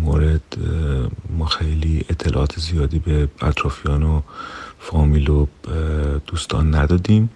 مورد 0.00 0.42
ما 1.38 1.46
خیلی 1.46 2.04
اطلاعات 2.10 2.60
زیادی 2.60 2.98
به 2.98 3.28
اطرافیان 3.42 4.02
و 4.02 4.20
فامیل 4.78 5.30
و 5.30 5.46
دوستان 6.26 6.74
ندادیم 6.74 7.30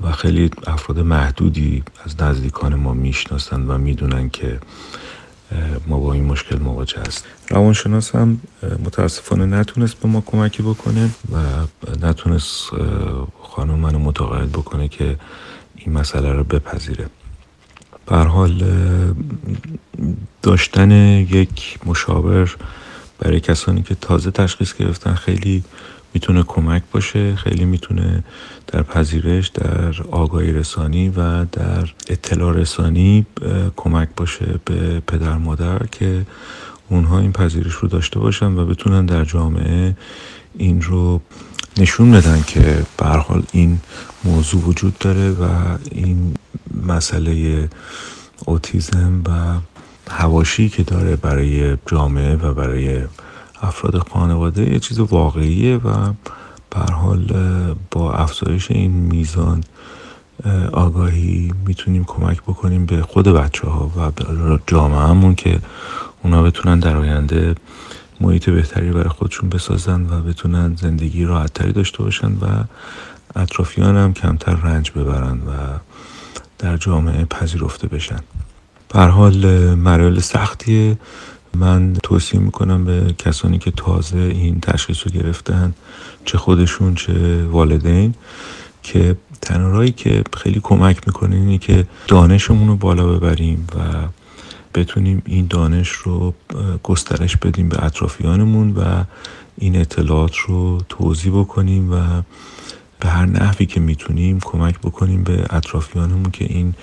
و 0.00 0.12
خیلی 0.12 0.50
افراد 0.66 0.98
محدودی 0.98 1.82
از 2.04 2.22
نزدیکان 2.22 2.74
ما 2.74 2.92
می‌شناسند 2.92 3.70
و 3.70 3.78
می‌دونن 3.78 4.30
که 4.30 4.60
ما 5.86 5.98
با 5.98 6.12
این 6.12 6.24
مشکل 6.24 6.58
مواجه 6.58 7.00
هست 7.00 7.24
روانشناس 7.50 8.14
هم 8.14 8.40
متاسفانه 8.84 9.46
نتونست 9.46 10.00
به 10.00 10.08
ما 10.08 10.20
کمکی 10.20 10.62
بکنه 10.62 11.10
و 11.32 11.36
نتونست 12.06 12.70
خانم 13.42 13.74
منو 13.74 13.98
متقاعد 13.98 14.52
بکنه 14.52 14.88
که 14.88 15.16
این 15.76 15.92
مسئله 15.92 16.32
رو 16.32 16.44
بپذیره. 16.44 17.06
بر 18.06 18.26
حال 18.26 18.64
داشتن 20.42 20.90
یک 21.20 21.78
مشاور 21.86 22.56
برای 23.18 23.40
کسانی 23.40 23.82
که 23.82 23.94
تازه 23.94 24.30
تشخیص 24.30 24.74
گرفتن 24.74 25.14
خیلی 25.14 25.64
می‌تونه 26.14 26.42
کمک 26.42 26.82
باشه 26.92 27.36
خیلی 27.36 27.64
می‌تونه 27.64 28.24
در 28.66 28.82
پذیرش 28.82 29.48
در 29.48 29.94
آگاهی 30.10 30.52
رسانی 30.52 31.08
و 31.08 31.44
در 31.44 31.92
اطلاع 32.08 32.54
رسانی 32.56 33.26
کمک 33.76 34.08
باشه 34.16 34.60
به 34.64 35.00
پدر 35.00 35.36
مادر 35.38 35.86
که 35.86 36.26
اونها 36.88 37.20
این 37.20 37.32
پذیرش 37.32 37.72
رو 37.72 37.88
داشته 37.88 38.18
باشن 38.18 38.58
و 38.58 38.66
بتونن 38.66 39.06
در 39.06 39.24
جامعه 39.24 39.96
این 40.58 40.82
رو 40.82 41.20
نشون 41.76 42.10
بدن 42.10 42.42
که 42.46 42.82
به 42.96 43.06
حال 43.06 43.42
این 43.52 43.80
موضوع 44.24 44.62
وجود 44.62 44.98
داره 44.98 45.30
و 45.30 45.44
این 45.90 46.34
مسئله 46.86 47.68
اوتیزم 48.46 49.22
و 49.28 49.30
هواشی 50.10 50.68
که 50.68 50.82
داره 50.82 51.16
برای 51.16 51.76
جامعه 51.86 52.36
و 52.36 52.54
برای 52.54 53.02
افراد 53.62 54.08
خانواده 54.08 54.72
یه 54.72 54.78
چیز 54.78 54.98
واقعیه 54.98 55.76
و 55.76 56.12
به 56.70 56.92
حال 56.92 57.26
با 57.90 58.12
افزایش 58.12 58.70
این 58.70 58.90
میزان 58.90 59.64
آگاهی 60.72 61.52
می‌تونیم 61.66 62.04
کمک 62.04 62.42
بکنیم 62.42 62.86
به 62.86 63.02
خود 63.02 63.28
بچه 63.28 63.68
ها 63.68 63.90
و 63.96 64.12
جامعه 64.66 64.98
همون 64.98 65.34
که 65.34 65.58
اونا 66.22 66.42
بتونن 66.42 66.78
در 66.78 66.96
آینده 66.96 67.54
محیط 68.24 68.50
بهتری 68.50 68.90
برای 68.90 69.08
خودشون 69.08 69.48
بسازن 69.48 70.02
و 70.02 70.20
بتونن 70.20 70.76
زندگی 70.76 71.24
راحتتری 71.24 71.72
داشته 71.72 71.98
باشن 71.98 72.32
و 72.32 72.64
اطرافیان 73.36 73.96
هم 73.96 74.12
کمتر 74.12 74.54
رنج 74.54 74.90
ببرن 74.90 75.38
و 75.38 75.78
در 76.58 76.76
جامعه 76.76 77.24
پذیرفته 77.24 77.88
بشن. 77.88 78.20
بر 78.88 79.08
حال 79.08 79.74
مراحل 79.74 80.18
سختیه. 80.18 80.98
من 81.56 81.92
توصیه 82.02 82.40
می‌کنم 82.40 82.84
به 82.84 83.14
کسانی 83.18 83.58
که 83.58 83.70
تازه 83.70 84.18
این 84.18 84.60
تشخیص 84.60 85.06
رو 85.06 85.12
گرفتن 85.12 85.74
چه 86.24 86.38
خودشون 86.38 86.94
چه 86.94 87.44
والدین 87.44 88.14
که 88.82 89.16
تنها 89.40 89.86
که 89.86 90.24
خیلی 90.36 90.60
کمک 90.62 91.06
می‌کنه 91.06 91.36
اینه 91.36 91.58
که 91.58 91.86
دانشمون 92.06 92.68
رو 92.68 92.76
بالا 92.76 93.06
ببریم 93.06 93.66
و 93.76 93.78
بتونیم 94.74 95.22
این 95.26 95.46
دانش 95.50 95.88
رو 95.88 96.34
گسترش 96.82 97.36
بدیم 97.36 97.68
به 97.68 97.84
اطرافیانمون 97.84 98.70
و 98.70 99.04
این 99.58 99.80
اطلاعات 99.80 100.36
رو 100.36 100.80
توضیح 100.88 101.32
بکنیم 101.32 101.92
و 101.92 102.22
به 103.00 103.08
هر 103.08 103.26
نحوی 103.26 103.66
که 103.66 103.80
می‌تونیم 103.80 104.40
کمک 104.40 104.78
بکنیم 104.78 105.22
به 105.22 105.46
اطرافیانمون 105.50 106.30
که 106.30 106.44
این 106.44 106.74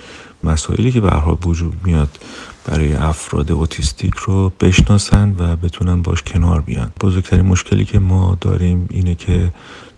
مسائلی 0.44 0.92
که 0.92 1.00
به 1.00 1.10
حال 1.10 1.38
وجود 1.44 1.74
میاد 1.84 2.18
برای 2.64 2.92
افراد 2.94 3.52
اوتیستیک 3.52 4.14
رو 4.14 4.52
بشناسن 4.60 5.34
و 5.38 5.56
بتونن 5.56 6.02
باش 6.02 6.22
کنار 6.22 6.60
بیان. 6.60 6.92
بزرگترین 7.00 7.46
مشکلی 7.46 7.84
که 7.84 7.98
ما 7.98 8.38
داریم 8.40 8.88
اینه 8.90 9.14
که 9.14 9.52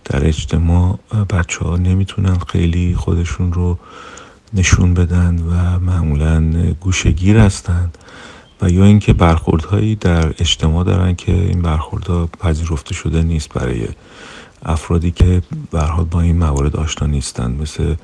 در 0.05 0.27
اجتماع 0.27 0.99
بچه 1.29 1.65
ها 1.65 1.77
نمی‌تونن 1.77 2.37
خیلی 2.37 2.95
خودشون 2.95 3.53
رو 3.53 3.77
نشون 4.53 4.93
بدن 4.93 5.39
و 5.39 5.79
معمولا 5.79 6.53
گوشگیر 6.79 7.37
هستند 7.37 7.97
و 8.61 8.69
یا 8.69 8.85
اینکه 8.85 9.13
برخوردهایی 9.13 9.95
در 9.95 10.27
اجتماع 10.27 10.83
دارن 10.83 11.15
که 11.15 11.31
این 11.31 11.61
برخوردها 11.61 12.29
پذیرفته 12.39 12.93
شده 12.93 13.21
نیست 13.21 13.53
برای 13.53 13.87
افرادی 14.65 15.11
که 15.11 15.41
برحال 15.71 16.05
با 16.05 16.21
این 16.21 16.37
موارد 16.37 16.75
آشنا 16.75 17.07
نیستند 17.07 17.61
مثل 17.61 17.95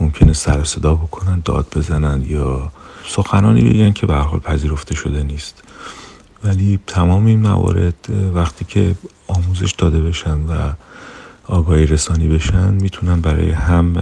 ممکنه 0.00 0.32
سر 0.32 0.64
صدا 0.64 0.94
بکنن 0.94 1.42
داد 1.44 1.66
بزنن 1.76 2.24
یا 2.28 2.72
سخنانی 3.08 3.62
بگن 3.62 3.92
که 3.92 4.06
به 4.06 4.14
حال 4.14 4.40
پذیرفته 4.40 4.94
شده 4.94 5.22
نیست. 5.22 5.62
ولی 6.44 6.78
تمام 6.86 7.26
این 7.26 7.40
موارد 7.40 7.94
وقتی 8.34 8.64
که 8.64 8.94
آموزش 9.26 9.72
داده 9.72 10.00
بشن 10.00 10.40
و 10.40 10.72
آگاهی 11.46 11.86
رسانی 11.86 12.28
بشن 12.28 12.74
می‌تونن 12.74 13.20
برای 13.20 13.50
هم 13.50 13.96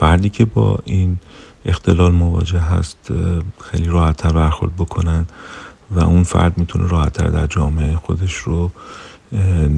فردی 0.00 0.30
که 0.30 0.44
با 0.44 0.78
این 0.84 1.18
اختلال 1.64 2.12
مواجه 2.12 2.58
هست 2.58 2.98
خیلی 3.60 3.88
راحتتر 3.88 4.32
برخورد 4.32 4.76
بکنن 4.76 5.26
و 5.90 6.00
اون 6.00 6.22
فرد 6.22 6.58
می‌تونه 6.58 6.88
راحتتر 6.88 7.26
در 7.26 7.46
جامعه 7.46 7.96
خودش 7.96 8.34
رو 8.34 8.70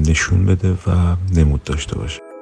نشون 0.07 0.45
بده 0.45 0.71
و 0.71 1.15
نمود 1.35 1.63
داشته 1.63 1.95
باشه. 1.95 2.32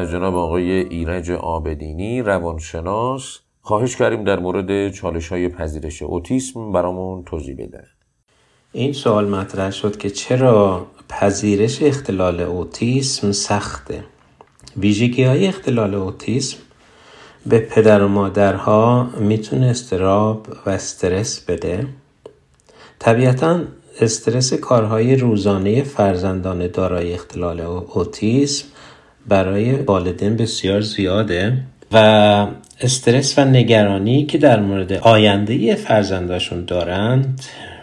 از 0.00 0.10
جناب 0.10 0.36
آقای 0.36 0.70
ایرج 0.70 1.30
آبدینی 1.30 2.22
روانشناس. 2.22 3.38
خواهش 3.60 3.96
کردیم 3.96 4.24
در 4.24 4.38
مورد 4.38 4.92
چالش 4.92 5.28
های 5.28 5.48
پذیرش 5.48 6.02
اوتیسم 6.02 6.72
برامون 6.72 7.24
توضیح 7.24 7.54
بده 7.54 7.84
این 8.72 8.92
سوال 8.92 9.28
مطرح 9.28 9.70
شد 9.70 9.96
که 9.96 10.10
چرا 10.10 10.86
پذیرش 11.08 11.82
اختلال 11.82 12.40
اوتیسم 12.40 13.32
سخته؟ 13.32 14.04
ویژگی 14.76 15.24
های 15.24 15.46
اختلال 15.46 15.94
اوتیسم 15.94 16.58
به 17.46 17.58
پدر 17.58 18.02
و 18.02 18.08
مادرها 18.08 19.10
می‌تونه 19.20 19.66
استراب 19.66 20.46
و 20.66 20.70
استرس 20.70 21.40
بده. 21.40 21.86
طبیعتا 22.98 23.60
استرس 24.00 24.54
کارهای 24.54 25.16
روزانه 25.16 25.82
فرزندان 25.82 26.66
دارای 26.66 27.14
اختلال 27.14 27.60
اوتیسم 27.60 28.66
برای 29.30 29.72
والدین 29.72 30.36
بسیار 30.36 30.80
زیاده 30.80 31.52
و 31.92 31.96
استرس 32.80 33.38
و 33.38 33.44
نگرانی 33.44 34.26
که 34.26 34.38
در 34.38 34.60
مورد 34.60 34.92
آینده 34.92 35.74
فرزنداشون 35.74 36.64
دارند 36.64 37.40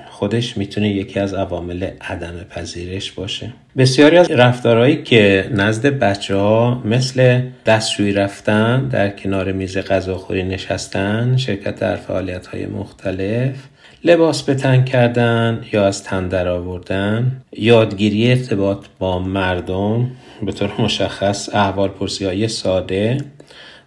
خودش 0.10 0.58
می‌تونه 0.58 0.90
یکی 0.90 1.20
از 1.20 1.34
عوامل 1.34 1.88
عدم 2.02 2.34
پذیرش 2.50 3.12
باشه. 3.12 3.54
بسیاری 3.78 4.18
از 4.18 4.32
رفتارهایی 4.32 5.04
که 5.04 5.50
نزد 5.52 5.86
بچه 5.86 6.36
ها 6.36 6.82
مثل 6.86 7.42
دستشویی 7.66 8.12
رفتن 8.12 8.88
در 8.88 9.10
کنار 9.10 9.52
میز 9.52 9.78
غذاخوری 9.78 10.44
نشستن 10.44 11.38
شرکت 11.38 11.76
در 11.76 11.96
فعالیت 11.96 12.48
های 12.48 12.66
مختلف 12.66 13.56
لباس 14.04 14.44
به 14.44 14.56
تن 14.56 14.84
کردن 14.84 15.66
یا 15.74 15.86
از 15.86 16.04
تن 16.04 16.28
در 16.28 16.48
آوردن. 16.48 17.42
یادگیری 17.52 18.32
ارتباط 18.32 18.86
با 19.00 19.20
مردم 19.20 20.12
به 20.46 20.52
طور 20.52 20.82
مشخص 20.82 21.50
احوال 21.54 21.90
پرسی 21.90 22.26
های 22.26 22.48
ساده 22.48 23.18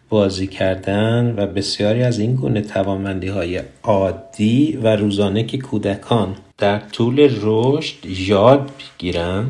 بازی 0.08 0.46
کردن 0.46 1.34
و 1.36 1.46
بسیاری 1.46 2.02
از 2.02 2.18
این 2.18 2.34
گونه 2.34 2.60
توانمندی 2.60 3.28
های 3.28 3.60
عادی 3.82 4.78
و 4.82 4.96
روزانه 4.96 5.44
که 5.44 5.58
کودکان 5.58 6.36
در 6.58 6.78
طول 6.78 7.30
رشد 7.42 8.06
یاد 8.06 8.70
بگیرن. 8.78 9.46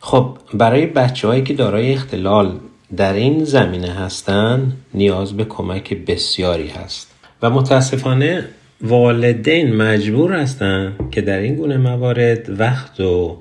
خب 0.00 0.38
برای 0.54 0.86
بچه 0.86 1.28
هایی 1.28 1.42
که 1.42 1.54
دارای 1.54 1.92
اختلال 1.92 2.58
در 2.96 3.12
این 3.12 3.44
زمینه 3.44 3.90
هستند 3.90 4.76
نیاز 4.94 5.36
به 5.36 5.44
کمک 5.44 5.94
بسیاری 5.94 6.68
هست. 6.68 7.14
و 7.42 7.50
متاسفانه 7.50 8.44
والدین 8.82 9.74
مجبور 9.76 10.32
هستند 10.32 11.10
که 11.10 11.20
در 11.20 11.38
این 11.38 11.54
گونه 11.54 11.76
موارد 11.76 12.60
وقت 12.60 13.00
و 13.00 13.36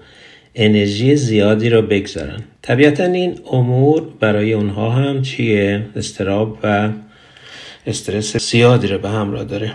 انرژی 0.55 1.15
زیادی 1.15 1.69
را 1.69 1.81
بگذارن. 1.81 2.39
طبیعتا 2.61 3.03
این 3.03 3.39
امور 3.51 4.03
برای 4.19 4.53
اونها 4.53 4.89
هم 4.89 5.21
چیه؟ 5.21 5.85
استراب 5.95 6.57
و 6.63 6.89
استرس 7.87 8.37
زیادی 8.37 8.87
را 8.87 8.97
به 8.97 9.09
همراه 9.09 9.43
داره. 9.43 9.73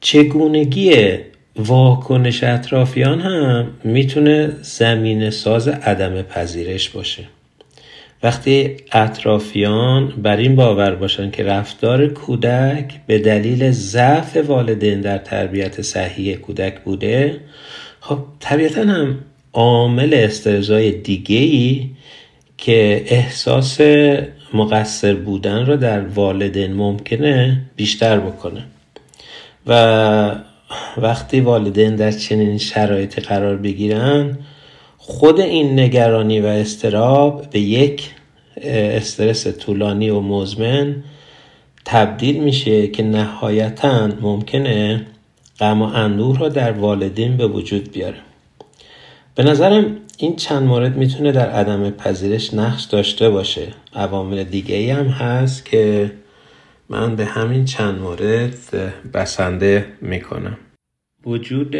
چگونگی 0.00 0.94
واکنش 1.56 2.44
اطرافیان 2.44 3.20
هم 3.20 3.66
می‌تونه 3.84 4.50
زمین 4.62 5.30
ساز 5.30 5.68
عدم 5.68 6.22
پذیرش 6.22 6.88
باشه. 6.88 7.24
وقتی 8.22 8.76
اطرافیان 8.92 10.08
بر 10.08 10.36
این 10.36 10.56
باور 10.56 10.94
باشن 10.94 11.30
که 11.30 11.44
رفتار 11.44 12.06
کودک 12.06 13.00
به 13.06 13.18
دلیل 13.18 13.70
ضعف 13.70 14.36
والدین 14.36 15.00
در 15.00 15.18
تربیت 15.18 15.82
صحیح 15.82 16.36
کودک 16.36 16.80
بوده 16.80 17.40
خب 18.00 18.18
طبیعتا 18.40 18.82
هم 18.82 19.18
عامل 19.52 20.14
استرزای 20.14 20.92
دیگه 20.92 21.36
ای 21.36 21.90
که 22.58 23.04
احساس 23.06 23.80
مقصر 24.54 25.14
بودن 25.14 25.66
را 25.66 25.76
در 25.76 26.00
والدین 26.00 26.72
ممکنه 26.72 27.60
بیشتر 27.76 28.20
بکنه. 28.20 28.64
و 29.66 30.34
وقتی 30.96 31.40
والدین 31.40 31.96
در 31.96 32.10
چنین 32.10 32.58
شرایطی 32.58 33.20
قرار 33.20 33.56
بگیرن 33.56 34.38
خود 35.10 35.40
این 35.40 35.80
نگرانی 35.80 36.40
و 36.40 36.46
استراب 36.46 37.50
به 37.50 37.60
یک 37.60 38.10
استرس 38.62 39.46
طولانی 39.46 40.10
و 40.10 40.20
مزمن 40.20 40.96
تبدیل 41.84 42.42
میشه 42.42 42.88
که 42.88 43.02
نهایتا 43.02 44.06
ممکنه 44.20 45.06
غم 45.60 45.82
و 45.82 45.84
اندوه 45.84 46.38
را 46.38 46.48
در 46.48 46.72
والدین 46.72 47.36
به 47.36 47.46
وجود 47.46 47.92
بیاره. 47.92 48.16
به 49.34 49.42
نظرم 49.42 49.96
این 50.18 50.36
چند 50.36 50.62
مورد 50.62 50.96
می‌تونه 50.96 51.32
در 51.32 51.50
عدم 51.50 51.90
پذیرش 51.90 52.54
نقش 52.54 52.84
داشته 52.84 53.30
باشه. 53.30 53.68
عوامل 53.94 54.44
دیگه 54.44 54.76
ای 54.76 54.90
هم 54.90 55.06
هست 55.06 55.64
که 55.64 56.12
من 56.88 57.16
به 57.16 57.24
همین 57.24 57.64
چند 57.64 58.00
مورد 58.00 58.58
بسنده 59.14 59.86
می‌کنم. 60.00 60.56
وجود 61.26 61.76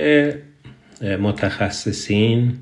متخصصین 1.20 2.58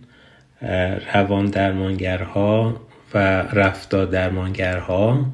روان 1.15 1.47
درمانگرها 1.47 2.81
و 3.15 3.19
رفتار 3.43 4.07
درمانگرها 4.07 5.27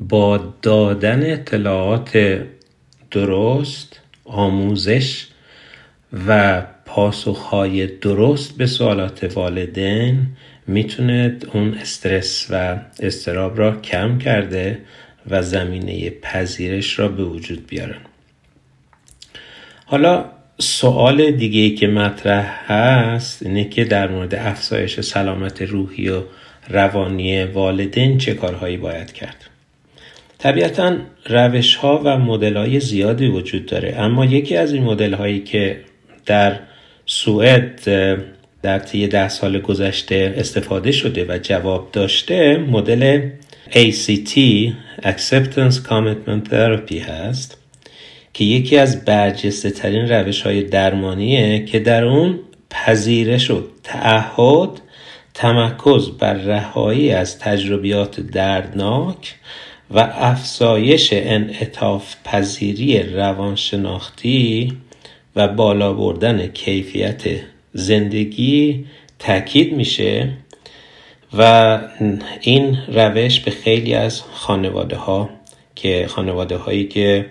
با 0.00 0.54
دادن 0.62 1.32
اطلاعات 1.32 2.38
درست 3.10 4.00
آموزش 4.24 5.26
و 6.28 6.62
پاسخهای 6.84 7.86
درست 7.86 8.56
به 8.56 8.66
سوالات 8.66 9.36
والدین 9.36 10.26
می‌تونه 10.66 11.36
اون 11.52 11.74
استرس 11.74 12.46
و 12.50 12.78
استراب 13.00 13.58
را 13.58 13.80
کم 13.80 14.18
کرده 14.18 14.78
و 15.30 15.42
زمینه 15.42 16.10
پذیرش 16.10 16.98
را 16.98 17.08
به 17.08 17.24
وجود 17.24 17.66
بیارن 17.66 18.00
حالا 19.84 20.24
سوال 20.60 21.30
دیگه 21.30 21.60
ای 21.60 21.74
که 21.74 21.86
مطرح 21.86 22.72
هست 22.72 23.42
اینه 23.42 23.64
که 23.64 23.84
در 23.84 24.08
مورد 24.08 24.34
افزایش 24.34 25.00
سلامت 25.00 25.62
روحی 25.62 26.08
و 26.08 26.22
روانی 26.68 27.44
والدین 27.44 28.18
چه 28.18 28.34
کارهایی 28.34 28.76
باید 28.76 29.12
کرد؟ 29.12 29.36
طبیعتا 30.38 30.96
روش 31.26 31.74
ها 31.74 32.00
و 32.04 32.18
مدل 32.18 32.56
های 32.56 32.80
زیادی 32.80 33.26
وجود 33.26 33.66
داره 33.66 33.94
اما 33.98 34.24
یکی 34.24 34.56
از 34.56 34.72
این 34.72 34.82
مدل 34.82 35.14
هایی 35.14 35.40
که 35.40 35.80
در 36.26 36.60
سوئد 37.06 37.80
در 38.62 38.78
طی 38.78 39.08
ده 39.08 39.28
سال 39.28 39.60
گذشته 39.60 40.34
استفاده 40.36 40.92
شده 40.92 41.24
و 41.28 41.38
جواب 41.42 41.88
داشته 41.92 42.56
مدل 42.56 43.30
ACT 43.70 44.38
Acceptance 45.02 45.76
Commitment 45.88 46.50
Therapy 46.50 46.98
هست. 46.98 47.59
که 48.34 48.44
یکی 48.44 48.76
از 48.76 49.04
برجسته 49.04 49.70
ترین 49.70 50.08
روش 50.08 50.42
های 50.42 50.62
درمانیه 50.62 51.64
که 51.64 51.78
در 51.78 52.04
اون 52.04 52.38
پذیرش 52.70 53.50
و 53.50 53.62
تعهد 53.84 54.70
تمرکز 55.34 56.10
بر 56.10 56.32
رهایی 56.34 57.10
از 57.10 57.38
تجربیات 57.38 58.20
دردناک 58.20 59.34
و 59.90 59.98
افزایش 60.14 61.08
انعطاف 61.12 62.14
پذیری 62.24 63.02
روانشناختی 63.02 64.72
و 65.36 65.48
بالا 65.48 65.92
بردن 65.92 66.46
کیفیت 66.46 67.22
زندگی 67.72 68.84
تاکید 69.18 69.72
میشه 69.72 70.28
و 71.38 71.80
این 72.40 72.78
روش 72.88 73.40
به 73.40 73.50
خیلی 73.50 73.94
از 73.94 74.22
خانواده 74.32 74.96
ها 74.96 75.30
که 75.74 76.06
خانواده 76.08 76.56
هایی 76.56 76.84
که 76.88 77.26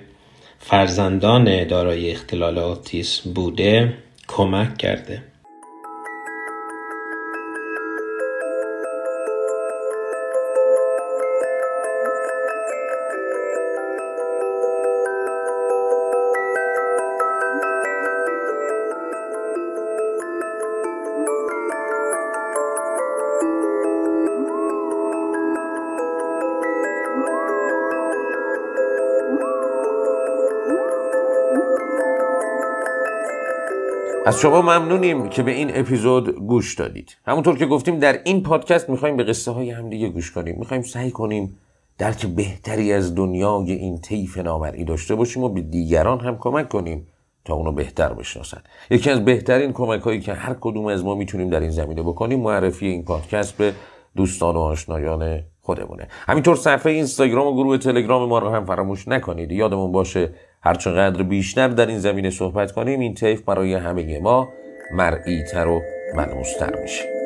فرزندان 0.59 1.67
دارای 1.67 2.11
اختلال 2.11 2.59
آتیسم 2.59 3.33
بوده 3.33 3.93
کمک 4.27 4.77
کرده. 4.77 5.28
از 34.29 34.39
شما 34.39 34.61
ممنونیم 34.61 35.29
که 35.29 35.43
به 35.43 35.51
این 35.51 35.71
اپیزود 35.73 36.35
گوش 36.35 36.75
دادید. 36.75 37.17
همونطور 37.25 37.57
که 37.57 37.65
گفتیم 37.65 37.99
در 37.99 38.19
این 38.23 38.43
پادکست 38.43 38.89
می‌خوایم 38.89 39.17
به 39.17 39.23
قصه 39.23 39.51
های 39.51 39.69
همدیگه 39.69 40.09
گوش 40.09 40.31
کنیم. 40.31 40.55
می‌خوایم 40.59 40.83
سعی 40.83 41.11
کنیم 41.11 41.57
درک 41.97 42.25
بهتری 42.25 42.93
از 42.93 43.15
دنیای 43.15 43.71
این 43.71 44.01
طیف 44.01 44.37
نامرئی 44.37 44.83
داشته 44.83 45.15
باشیم 45.15 45.43
و 45.43 45.49
به 45.49 45.61
دیگران 45.61 46.19
هم 46.19 46.37
کمک 46.37 46.69
کنیم 46.69 47.07
تا 47.45 47.53
اونو 47.53 47.71
بهتر 47.71 48.13
بشناسن. 48.13 48.61
یکی 48.91 49.09
از 49.09 49.25
بهترین 49.25 49.73
کمک 49.73 50.01
هایی 50.01 50.19
که 50.19 50.33
هر 50.33 50.55
کدوم 50.61 50.85
از 50.85 51.03
ما 51.03 51.15
می‌تونیم 51.15 51.49
در 51.49 51.59
این 51.59 51.71
زمینه 51.71 52.03
بکنیم 52.03 52.39
معرفی 52.39 52.87
این 52.87 53.05
پادکست 53.05 53.57
به 53.57 53.73
دوستان 54.15 54.55
و 54.55 54.59
آشنایان 54.59 55.39
خودمونه. 55.61 56.07
همینطور 56.27 56.55
صفحه 56.55 56.91
اینستاگرام 56.91 57.47
و 57.47 57.55
گروه 57.55 57.77
تلگرام 57.77 58.29
ما 58.29 58.39
رو 58.39 58.49
هم 58.49 58.65
فراموش 58.65 59.07
نکنید. 59.07 59.51
یادمون 59.51 59.91
باشه 59.91 60.29
هرچقدر 60.61 61.23
بیشتر 61.23 61.67
در 61.67 61.85
این 61.85 61.99
زمینه 61.99 62.29
صحبت 62.29 62.71
کنیم 62.71 62.99
این 62.99 63.13
طیف 63.13 63.41
برای 63.41 63.73
همه 63.73 64.19
ما 64.19 64.49
مرئیتر 64.93 65.67
و 65.67 65.81
ملموستر 66.15 66.75
میشه. 66.81 67.18